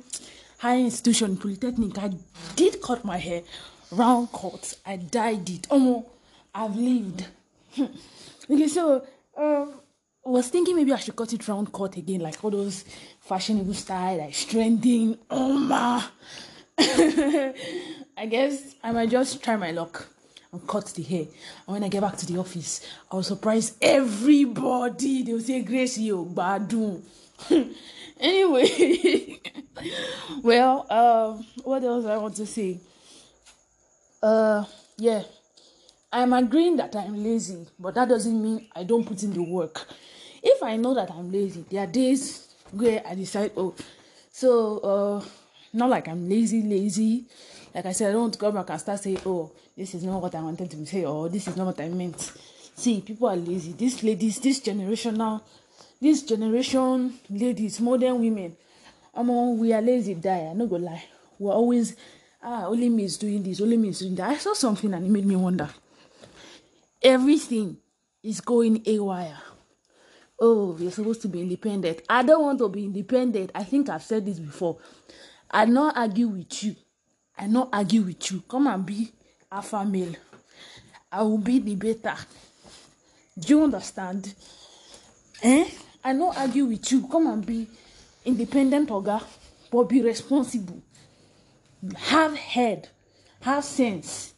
high 0.58 0.80
institution, 0.80 1.38
polytechnic, 1.38 1.98
I 1.98 2.12
did 2.58 2.82
cut 2.82 3.06
my 3.06 3.20
hair, 3.20 3.44
round 3.90 4.34
cut. 4.34 4.78
I 4.86 4.98
dyed 4.98 5.50
it. 5.50 5.68
Oh, 5.72 6.08
I've 6.54 6.76
lived. 6.76 7.26
okay, 7.80 8.68
so 8.68 9.08
um, 9.38 9.76
was 10.30 10.50
thinking 10.50 10.76
maybe 10.76 10.92
I 10.92 10.98
should 10.98 11.16
cut 11.16 11.34
it 11.34 11.48
round 11.48 11.72
cut 11.72 11.98
again, 11.98 12.22
like 12.22 12.44
all 12.44 12.52
those 12.52 12.84
fashionable 13.22 13.74
style, 13.74 14.18
like 14.18 14.34
trending. 14.34 15.18
Oh 15.30 15.58
my! 15.60 16.04
I 18.18 18.26
guess 18.28 18.76
I 18.84 18.92
might 18.92 19.10
just 19.10 19.44
try 19.44 19.56
my 19.56 19.72
luck 19.72 20.08
and 20.52 20.68
cut 20.68 20.86
the 20.88 21.04
hair. 21.04 21.26
And 21.68 21.74
when 21.74 21.84
I 21.84 21.90
get 21.90 22.02
back 22.02 22.18
to 22.18 22.26
the 22.26 22.40
office, 22.40 22.82
I 23.12 23.16
will 23.16 23.24
surprise 23.24 23.76
everybody. 23.82 25.24
They 25.24 25.34
will 25.34 25.42
say, 25.42 25.62
Grace, 25.62 25.98
you 25.98 26.26
badu. 26.26 27.02
anyway, 28.20 29.42
well, 30.42 30.86
uh, 30.90 31.34
what 31.64 31.84
else 31.84 32.06
I 32.06 32.18
want 32.18 32.36
to 32.38 32.46
say? 32.46 32.80
Uh, 34.24 34.64
yeah, 34.98 35.24
I'm 36.16 36.32
agreeing 36.32 36.78
that 36.78 36.96
I'm 36.96 37.22
lazy, 37.22 37.68
but 37.78 37.96
that 37.96 38.08
doesn't 38.08 38.42
mean 38.42 38.70
I 38.74 38.86
don't 38.86 39.04
put 39.06 39.22
in 39.24 39.34
the 39.34 39.44
work. 39.44 39.86
If 40.42 40.64
I 40.64 40.78
know 40.78 40.94
that 40.94 41.12
I'm 41.12 41.30
lazy, 41.30 41.66
there 41.70 41.84
are 41.84 41.88
days 41.88 42.56
where 42.72 43.04
I 43.06 43.16
decide, 43.16 43.52
oh, 43.58 43.76
so 44.32 44.80
uh, 44.80 45.26
not 45.74 45.90
like 45.90 46.08
I'm 46.08 46.30
lazy, 46.30 46.62
lazy. 46.64 47.26
Like 47.74 47.88
I 47.88 47.92
said, 47.92 48.12
I 48.12 48.14
don't 48.14 48.40
come 48.40 48.54
back 48.54 48.70
and 48.70 48.80
start 48.80 49.02
saying, 49.02 49.20
oh, 49.26 49.52
this 49.76 49.94
is 49.94 50.06
not 50.06 50.22
what 50.22 50.34
I 50.34 50.40
wanted 50.40 50.72
to 50.72 50.86
say, 50.86 51.04
or 51.04 51.28
this 51.28 51.50
is 51.50 51.58
not 51.58 51.66
what 51.66 51.82
I 51.82 51.90
meant. 51.90 52.32
See, 52.78 53.02
people 53.02 53.28
are 53.28 53.36
lazy. 53.36 53.74
These 53.74 54.02
ladies, 54.02 54.40
this 54.40 54.62
generation 54.62 55.16
now, 55.16 55.42
this 56.00 56.24
generation 56.24 57.14
ladies, 57.30 57.82
modern 57.82 58.22
women, 58.22 58.56
um, 59.14 59.60
we 59.60 59.74
are 59.74 59.82
lazy, 59.82 60.14
die. 60.14 60.48
I 60.50 60.54
no 60.54 60.66
go 60.66 60.78
lie. 60.78 61.04
We're 61.38 61.52
always, 61.52 61.94
ah, 62.42 62.68
only 62.68 62.88
me 62.88 63.04
is 63.04 63.18
doing 63.18 63.44
this, 63.44 63.60
only 63.60 63.76
me 63.76 63.90
is 63.90 64.00
doing 64.00 64.16
that. 64.16 64.30
I 64.30 64.38
saw 64.38 64.54
something 64.54 64.94
and 64.94 65.06
it 65.06 65.10
made 65.12 65.26
me 65.26 65.36
wonder. 65.36 65.70
Everything 67.06 67.78
is 68.24 68.42
going 68.42 68.82
awry. 68.90 69.32
Oh, 70.40 70.72
we're 70.72 70.90
supposed 70.90 71.22
to 71.22 71.28
be 71.28 71.40
independent. 71.40 72.02
I 72.10 72.24
don't 72.24 72.42
want 72.42 72.58
to 72.58 72.68
be 72.68 72.86
independent. 72.86 73.52
I 73.54 73.64
think 73.64 73.90
I've 73.90 74.02
said 74.02 74.26
this 74.26 74.40
before. 74.40 74.80
I 75.52 75.66
not 75.66 75.96
argue 75.96 76.30
with 76.30 76.64
you. 76.64 76.76
I 77.38 77.46
not 77.46 77.70
argue 77.72 78.02
with 78.02 78.32
you. 78.32 78.42
Come 78.50 78.66
and 78.66 78.84
be 78.84 79.12
alpha 79.52 79.86
male. 79.86 80.16
I 81.12 81.22
will 81.22 81.38
be 81.38 81.60
the 81.60 81.76
better. 81.76 82.16
Do 83.38 83.50
you 83.50 83.64
understand? 83.64 84.34
Eh? 85.44 85.70
I 86.04 86.12
not 86.14 86.36
argue 86.40 86.66
with 86.66 86.92
you. 86.92 87.08
Come 87.08 87.28
and 87.28 87.46
be 87.46 87.68
independent 88.26 88.90
oga, 88.90 89.22
but 89.70 89.84
be 89.84 90.02
responsible. 90.02 90.82
Have 91.98 92.36
head. 92.36 92.90
Have 93.42 93.64
sense. 93.64 94.34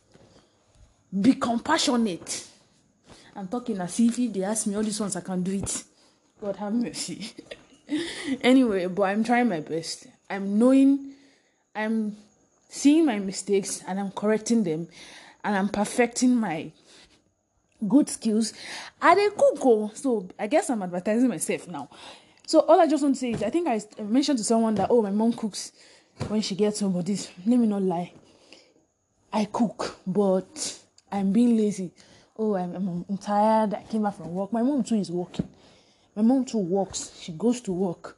Be 1.18 1.34
compassionate. 1.36 2.46
I'm 3.38 3.48
talking 3.48 3.80
as 3.80 4.00
if 4.00 4.16
they 4.34 4.44
ask 4.44 4.66
me 4.66 4.76
all 4.76 4.82
these 4.82 5.00
ones, 5.00 5.16
I 5.16 5.22
can 5.22 5.44
do 5.44 5.52
it. 5.52 5.84
God 6.42 6.56
have 6.56 6.74
mercy. 6.74 7.34
anyway, 8.42 8.88
but 8.88 9.04
I'm 9.04 9.24
trying 9.24 9.48
my 9.48 9.60
best. 9.60 10.08
I'm 10.28 10.58
knowing, 10.58 11.14
I'm 11.76 12.18
seeing 12.68 13.06
my 13.06 13.20
mistakes 13.20 13.84
and 13.88 14.00
I'm 14.00 14.10
correcting 14.10 14.64
them 14.64 14.88
and 15.44 15.56
I'm 15.56 15.70
perfecting 15.70 16.36
my 16.36 16.72
good 17.88 18.10
skills. 18.10 18.54
I 19.00 19.14
dey 19.14 19.30
cook 19.30 19.60
oh, 19.64 19.92
so 19.94 20.28
I 20.40 20.48
guess 20.48 20.72
I'm 20.72 20.82
advertising 20.82 21.30
myself 21.30 21.68
now. 21.68 21.90
So 22.48 22.62
all 22.62 22.82
I 22.82 22.88
just 22.88 23.04
want 23.04 23.16
to 23.16 23.20
say 23.20 23.32
is 23.34 23.44
I 23.44 23.52
think 23.52 23.68
I 23.68 23.80
mentioned 24.02 24.40
to 24.40 24.44
someone 24.44 24.74
that 24.76 24.88
oh 24.90 25.04
my 25.04 25.12
mom 25.12 25.34
cooks 25.34 25.74
when 26.28 26.42
she 26.42 26.56
gets 26.56 26.80
home, 26.80 26.94
but 26.94 27.06
this 27.06 27.30
let 27.46 27.60
me 27.60 27.68
not 27.68 27.84
lie. 27.84 28.14
I 29.32 29.46
cook, 29.46 29.98
but 30.08 30.80
I'm 31.12 31.32
being 31.32 31.56
lazy. 31.56 31.92
Oh, 32.40 32.56
I'm, 32.56 33.06
I'm, 33.10 33.18
tired. 33.18 33.74
I 33.74 33.84
came 33.84 34.04
back 34.04 34.16
from 34.16 34.34
work. 34.34 34.54
My 34.54 34.62
mom 34.62 34.84
too 34.84 34.96
is 34.96 35.10
working. 35.10 35.50
My 36.16 36.22
mom 36.22 36.46
too 36.46 36.60
works. 36.60 37.20
She 37.20 37.32
goes 37.32 37.62
to 37.62 37.72
work 37.74 38.18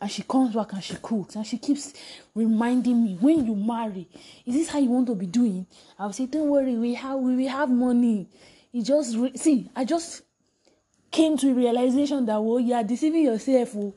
and 0.00 0.10
she 0.10 0.22
comes 0.22 0.54
back 0.54 0.72
and 0.72 0.82
she 0.82 0.94
cooks 1.00 1.36
and 1.36 1.46
she 1.46 1.58
keeps 1.58 1.94
reminding 2.34 3.02
me 3.02 3.16
when 3.20 3.46
you 3.46 3.54
marry 3.54 4.06
is 4.44 4.54
this 4.54 4.68
how 4.68 4.78
you 4.78 4.90
want 4.90 5.06
to 5.06 5.14
be 5.14 5.26
doing 5.26 5.66
i'll 5.98 6.12
say 6.12 6.26
don't 6.26 6.48
worry 6.48 6.76
we 6.76 6.94
have 6.94 7.18
we 7.18 7.34
will 7.34 7.48
have 7.48 7.70
money 7.70 8.28
you 8.72 8.82
just 8.82 9.16
re- 9.16 9.36
see 9.36 9.70
i 9.74 9.84
just 9.84 10.22
came 11.10 11.36
to 11.36 11.50
a 11.50 11.54
realization 11.54 12.26
that 12.26 12.38
well 12.42 12.60
you 12.60 12.74
are 12.74 12.84
deceiving 12.84 13.24
yourself 13.24 13.74
oh. 13.76 13.94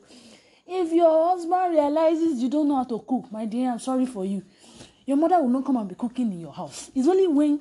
if 0.66 0.92
your 0.92 1.28
husband 1.28 1.74
realizes 1.74 2.42
you 2.42 2.48
don't 2.48 2.68
know 2.68 2.76
how 2.76 2.84
to 2.84 2.98
cook 3.06 3.30
my 3.30 3.44
dear 3.44 3.70
i'm 3.72 3.78
sorry 3.78 4.06
for 4.06 4.24
you 4.24 4.42
your 5.04 5.16
mother 5.16 5.38
will 5.40 5.48
not 5.48 5.64
come 5.64 5.76
and 5.76 5.88
be 5.88 5.94
cooking 5.94 6.32
in 6.32 6.40
your 6.40 6.52
house 6.52 6.90
it's 6.94 7.08
only 7.08 7.26
when 7.26 7.60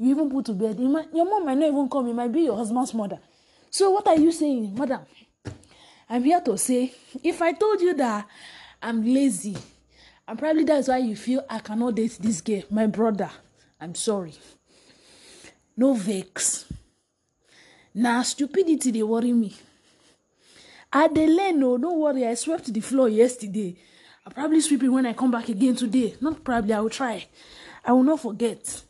you 0.00 0.10
even 0.10 0.28
put 0.30 0.46
to 0.46 0.52
bed 0.52 0.78
your 0.80 1.24
mom 1.24 1.44
might 1.44 1.58
not 1.58 1.68
even 1.68 1.88
come 1.88 2.08
it 2.08 2.14
might 2.14 2.32
be 2.32 2.42
your 2.42 2.56
husband's 2.56 2.94
mother 2.94 3.18
so 3.70 3.90
what 3.90 4.06
are 4.08 4.16
you 4.16 4.32
saying 4.32 4.74
madam 4.74 5.00
I'm 6.12 6.24
here 6.24 6.40
to 6.40 6.58
say 6.58 6.92
if 7.22 7.40
I 7.40 7.52
told 7.52 7.80
you 7.80 7.94
that 7.94 8.26
I'm 8.82 9.04
lazy, 9.04 9.56
and 10.26 10.36
probably 10.36 10.64
that's 10.64 10.88
why 10.88 10.98
you 10.98 11.14
feel 11.14 11.44
I 11.48 11.60
cannot 11.60 11.94
date 11.94 12.18
this 12.20 12.40
girl, 12.40 12.62
my 12.68 12.86
brother. 12.88 13.30
I'm 13.80 13.94
sorry. 13.94 14.34
No 15.76 15.94
vex. 15.94 16.66
Now 17.94 18.22
stupidity 18.22 18.90
they 18.90 19.04
worry 19.04 19.32
me. 19.32 19.54
I 20.92 21.06
no, 21.06 21.74
oh, 21.74 21.78
don't 21.78 21.98
worry. 22.00 22.26
I 22.26 22.34
swept 22.34 22.72
the 22.72 22.80
floor 22.80 23.08
yesterday. 23.08 23.76
I'll 24.26 24.32
probably 24.32 24.60
sweep 24.60 24.82
it 24.82 24.88
when 24.88 25.06
I 25.06 25.12
come 25.12 25.30
back 25.30 25.48
again 25.48 25.76
today. 25.76 26.16
Not 26.20 26.42
probably, 26.42 26.72
I 26.72 26.80
will 26.80 26.90
try. 26.90 27.24
I 27.84 27.92
will 27.92 28.02
not 28.02 28.20
forget. 28.20 28.82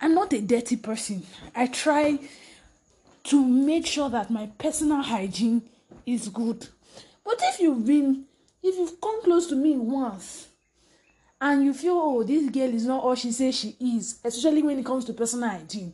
I'm 0.00 0.14
not 0.14 0.32
a 0.32 0.40
dirty 0.40 0.76
person. 0.76 1.24
I 1.54 1.66
try 1.66 2.18
to 3.24 3.44
make 3.44 3.86
sure 3.86 4.08
that 4.10 4.30
my 4.30 4.46
personal 4.58 5.02
hygiene 5.02 5.62
is 6.06 6.28
good. 6.28 6.68
But 7.24 7.38
if 7.42 7.60
you've 7.60 7.84
been, 7.84 8.24
if 8.62 8.76
you've 8.76 9.00
come 9.00 9.22
close 9.22 9.48
to 9.48 9.56
me 9.56 9.76
once 9.76 10.48
and 11.40 11.64
you 11.64 11.74
feel, 11.74 11.94
oh, 11.94 12.22
this 12.22 12.48
girl 12.50 12.72
is 12.72 12.86
not 12.86 13.02
all 13.02 13.14
she 13.14 13.32
says 13.32 13.54
she 13.54 13.76
is, 13.80 14.18
especially 14.24 14.62
when 14.62 14.78
it 14.78 14.84
comes 14.86 15.04
to 15.06 15.12
personal 15.12 15.50
hygiene, 15.50 15.92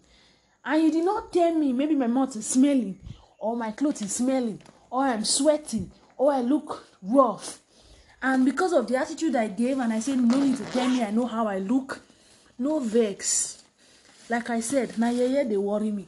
and 0.64 0.82
you 0.82 0.90
did 0.92 1.04
not 1.04 1.32
tell 1.32 1.54
me 1.54 1.72
maybe 1.72 1.94
my 1.94 2.06
mouth 2.06 2.36
is 2.36 2.46
smelling, 2.46 2.98
or 3.38 3.56
my 3.56 3.72
clothes 3.72 4.02
is 4.02 4.14
smelling, 4.14 4.60
or 4.90 5.02
I'm 5.02 5.24
sweating, 5.24 5.90
or 6.16 6.32
I 6.32 6.40
look 6.40 6.86
rough, 7.02 7.58
and 8.22 8.44
because 8.44 8.72
of 8.72 8.86
the 8.86 8.96
attitude 8.96 9.36
I 9.36 9.48
gave, 9.48 9.78
and 9.78 9.92
I 9.92 10.00
said, 10.00 10.18
no 10.18 10.38
need 10.38 10.56
to 10.56 10.64
tell 10.66 10.88
me, 10.88 11.02
I 11.02 11.10
know 11.10 11.26
how 11.26 11.46
I 11.46 11.58
look, 11.58 12.00
no 12.58 12.78
vex. 12.78 13.63
Like 14.28 14.50
I 14.50 14.60
said, 14.60 14.96
na 14.98 15.08
yeye 15.10 15.48
they 15.48 15.56
worry 15.56 15.90
me. 15.90 16.06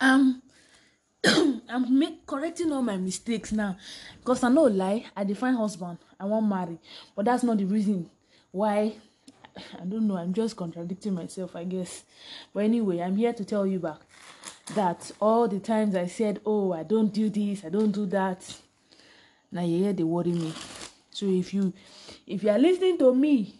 Um, 0.00 0.42
i'm 1.68 1.98
make 1.98 2.24
correcting 2.26 2.70
all 2.72 2.82
my 2.82 2.96
mistakes 2.96 3.50
now. 3.52 3.76
Because 4.20 4.44
i 4.44 4.48
no 4.48 4.64
lie 4.64 5.04
i 5.16 5.24
dey 5.24 5.34
find 5.34 5.56
husband 5.56 5.98
i 6.20 6.24
wan 6.24 6.48
marry. 6.48 6.78
But 7.16 7.24
that's 7.24 7.42
not 7.42 7.58
the 7.58 7.64
reason 7.64 8.08
why 8.52 8.94
i 9.80 9.84
don't 9.84 10.06
know 10.06 10.16
i'm 10.16 10.32
just 10.32 10.56
contradicting 10.56 11.14
myself 11.14 11.56
i 11.56 11.64
guess. 11.64 12.04
But 12.54 12.64
anyway 12.64 13.00
i'm 13.02 13.16
here 13.16 13.32
to 13.32 13.44
tell 13.44 13.66
you 13.66 13.80
back 13.80 13.98
that 14.74 15.10
all 15.20 15.48
the 15.48 15.58
times 15.58 15.96
i 15.96 16.06
said 16.06 16.40
oh 16.46 16.72
i 16.72 16.84
don't 16.84 17.12
do 17.12 17.28
this 17.28 17.64
i 17.64 17.68
don't 17.68 17.90
do 17.90 18.06
that 18.06 18.44
na 19.50 19.62
yeye 19.62 19.94
dey 19.96 20.04
worry 20.04 20.32
me. 20.32 20.52
So 21.10 21.26
if 21.26 21.52
you 21.52 21.72
if 22.26 22.44
you 22.44 22.50
are 22.50 22.58
lis 22.58 22.78
ten 22.78 22.90
ing 22.90 22.98
to 22.98 23.12
me 23.14 23.54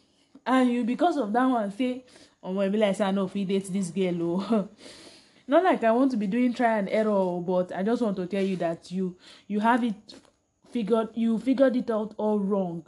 and 0.47 0.71
you 0.71 0.85
because 0.85 1.17
of 1.17 1.33
that 1.33 1.47
one 1.47 1.73
say 1.73 2.05
omo 2.43 2.65
e 2.67 2.69
be 2.71 2.79
like 2.79 2.97
say 2.97 3.05
i 3.05 3.11
no 3.11 3.27
fit 3.29 3.49
date 3.49 3.73
this 3.73 3.91
girl 3.91 4.23
o. 4.23 4.69
Not 5.49 5.65
like 5.65 5.83
i 5.83 5.91
want 5.93 6.11
to 6.11 6.19
be 6.19 6.27
doing 6.27 6.53
try 6.53 6.79
and 6.79 6.89
error 6.91 7.41
but 7.41 7.73
i 7.75 7.83
just 7.83 8.03
want 8.03 8.17
to 8.17 8.27
tell 8.27 8.43
you 8.43 8.57
that 8.57 8.91
you 8.91 9.17
you 9.47 9.61
have 9.61 9.83
it 9.83 10.15
figured 10.71 11.09
you 11.15 11.39
figured 11.39 11.77
it 11.77 11.91
out 11.91 12.15
all 12.17 12.39
wrong. 12.39 12.85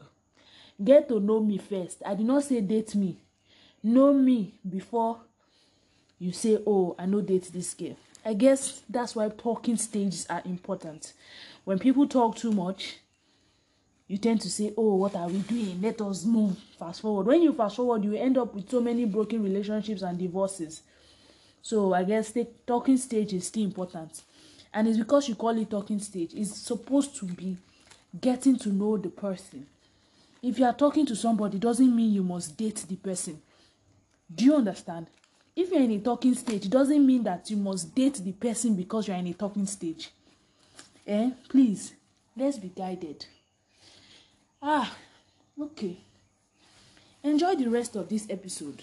Get 0.82 1.08
to 1.08 1.20
know 1.20 1.40
me 1.40 1.58
first. 1.58 2.02
I 2.06 2.14
did 2.14 2.26
not 2.26 2.44
say 2.44 2.60
date 2.60 2.94
me. 2.94 3.18
Know 3.82 4.12
me 4.12 4.54
before 4.68 5.20
you 6.18 6.32
say 6.32 6.58
oh 6.66 6.94
i 6.98 7.06
no 7.06 7.20
date 7.20 7.50
this 7.52 7.74
girl. 7.74 7.96
I 8.24 8.34
guess 8.34 8.82
that's 8.88 9.16
why 9.16 9.28
talking 9.30 9.76
stages 9.76 10.26
are 10.28 10.42
important. 10.44 11.14
When 11.64 11.78
people 11.78 12.06
talk 12.06 12.36
too 12.36 12.52
much 12.52 12.98
you 14.10 14.18
tend 14.18 14.40
to 14.40 14.50
say 14.50 14.72
oh 14.76 14.94
what 14.96 15.14
are 15.14 15.28
we 15.28 15.38
doing 15.40 15.80
let 15.80 16.00
us 16.00 16.24
move 16.24 16.56
fast 16.78 17.00
forward 17.02 17.26
when 17.26 17.42
you 17.42 17.52
fast 17.52 17.76
forward 17.76 18.02
you 18.04 18.14
end 18.14 18.36
up 18.36 18.54
with 18.54 18.68
so 18.70 18.80
many 18.80 19.04
broken 19.04 19.42
relationships 19.42 20.02
and 20.02 20.18
divorces 20.18 20.82
So 21.62 21.92
I 21.94 22.04
guess 22.04 22.30
the 22.30 22.46
talking 22.66 22.96
stage 22.96 23.32
is 23.32 23.46
still 23.46 23.64
important. 23.64 24.22
And 24.72 24.88
it's 24.88 24.98
because 24.98 25.28
you 25.28 25.34
call 25.34 25.56
it 25.58 25.70
talking 25.70 25.98
stage. 25.98 26.32
It's 26.34 26.56
supposed 26.56 27.16
to 27.16 27.26
be 27.26 27.56
getting 28.20 28.56
to 28.58 28.70
know 28.70 28.96
the 28.96 29.08
person. 29.08 29.66
If 30.42 30.58
you 30.58 30.64
are 30.64 30.72
talking 30.72 31.04
to 31.06 31.16
somebody, 31.16 31.58
doesn't 31.58 31.94
mean 31.94 32.12
you 32.12 32.22
must 32.22 32.56
date 32.56 32.84
the 32.88 32.96
person. 32.96 33.42
Do 34.34 34.44
you 34.44 34.54
understand? 34.54 35.08
If 35.54 35.70
you're 35.70 35.82
in 35.82 35.90
a 35.90 35.98
talking 35.98 36.34
stage, 36.34 36.64
it 36.66 36.70
doesn't 36.70 37.04
mean 37.04 37.24
that 37.24 37.50
you 37.50 37.56
must 37.56 37.94
date 37.94 38.14
the 38.14 38.32
person 38.32 38.74
because 38.74 39.08
you're 39.08 39.16
in 39.16 39.26
a 39.26 39.34
talking 39.34 39.66
stage. 39.66 40.10
Eh? 41.06 41.30
Please, 41.48 41.92
let's 42.36 42.58
be 42.58 42.68
guided. 42.68 43.26
Ah, 44.62 44.94
okay. 45.58 45.96
Enjoy 47.22 47.54
the 47.54 47.68
rest 47.68 47.96
of 47.96 48.08
this 48.08 48.26
episode. 48.28 48.82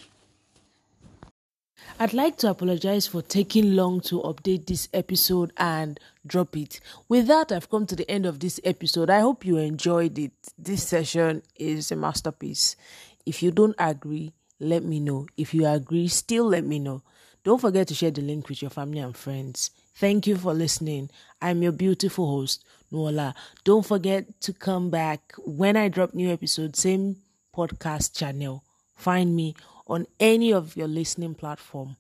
I'd 1.99 2.13
like 2.13 2.37
to 2.37 2.49
apologize 2.49 3.05
for 3.07 3.21
taking 3.21 3.75
long 3.75 4.01
to 4.01 4.21
update 4.21 4.65
this 4.65 4.89
episode 4.93 5.53
and 5.57 5.99
drop 6.25 6.57
it. 6.57 6.79
With 7.07 7.27
that, 7.27 7.51
I've 7.51 7.69
come 7.69 7.85
to 7.87 7.95
the 7.95 8.09
end 8.09 8.25
of 8.25 8.39
this 8.39 8.59
episode. 8.63 9.09
I 9.09 9.19
hope 9.19 9.45
you 9.45 9.57
enjoyed 9.57 10.17
it. 10.17 10.31
This 10.57 10.87
session 10.87 11.43
is 11.55 11.91
a 11.91 11.95
masterpiece. 11.95 12.75
If 13.25 13.43
you 13.43 13.51
don't 13.51 13.75
agree, 13.77 14.33
let 14.59 14.83
me 14.83 14.99
know. 14.99 15.27
If 15.37 15.53
you 15.53 15.67
agree, 15.67 16.07
still 16.07 16.45
let 16.47 16.65
me 16.65 16.79
know. 16.79 17.03
Don't 17.43 17.61
forget 17.61 17.87
to 17.89 17.95
share 17.95 18.11
the 18.11 18.21
link 18.21 18.49
with 18.49 18.61
your 18.61 18.71
family 18.71 18.99
and 18.99 19.15
friends. 19.15 19.71
Thank 19.99 20.27
you 20.27 20.38
for 20.38 20.53
listening. 20.53 21.10
I'm 21.41 21.62
your 21.62 21.71
beautiful 21.73 22.27
host, 22.27 22.63
Nuola. 22.91 23.33
Don't 23.63 23.86
forget 23.86 24.39
to 24.41 24.53
come 24.53 24.89
back 24.89 25.33
when 25.45 25.75
I 25.75 25.88
drop 25.89 26.13
new 26.13 26.29
episodes, 26.31 26.79
same 26.79 27.17
podcast 27.55 28.15
channel. 28.15 28.63
Find 28.95 29.36
me 29.36 29.55
on 29.88 30.05
any 30.19 30.53
of 30.53 30.77
your 30.77 30.88
listening 30.88 31.36
platform. 31.36 31.97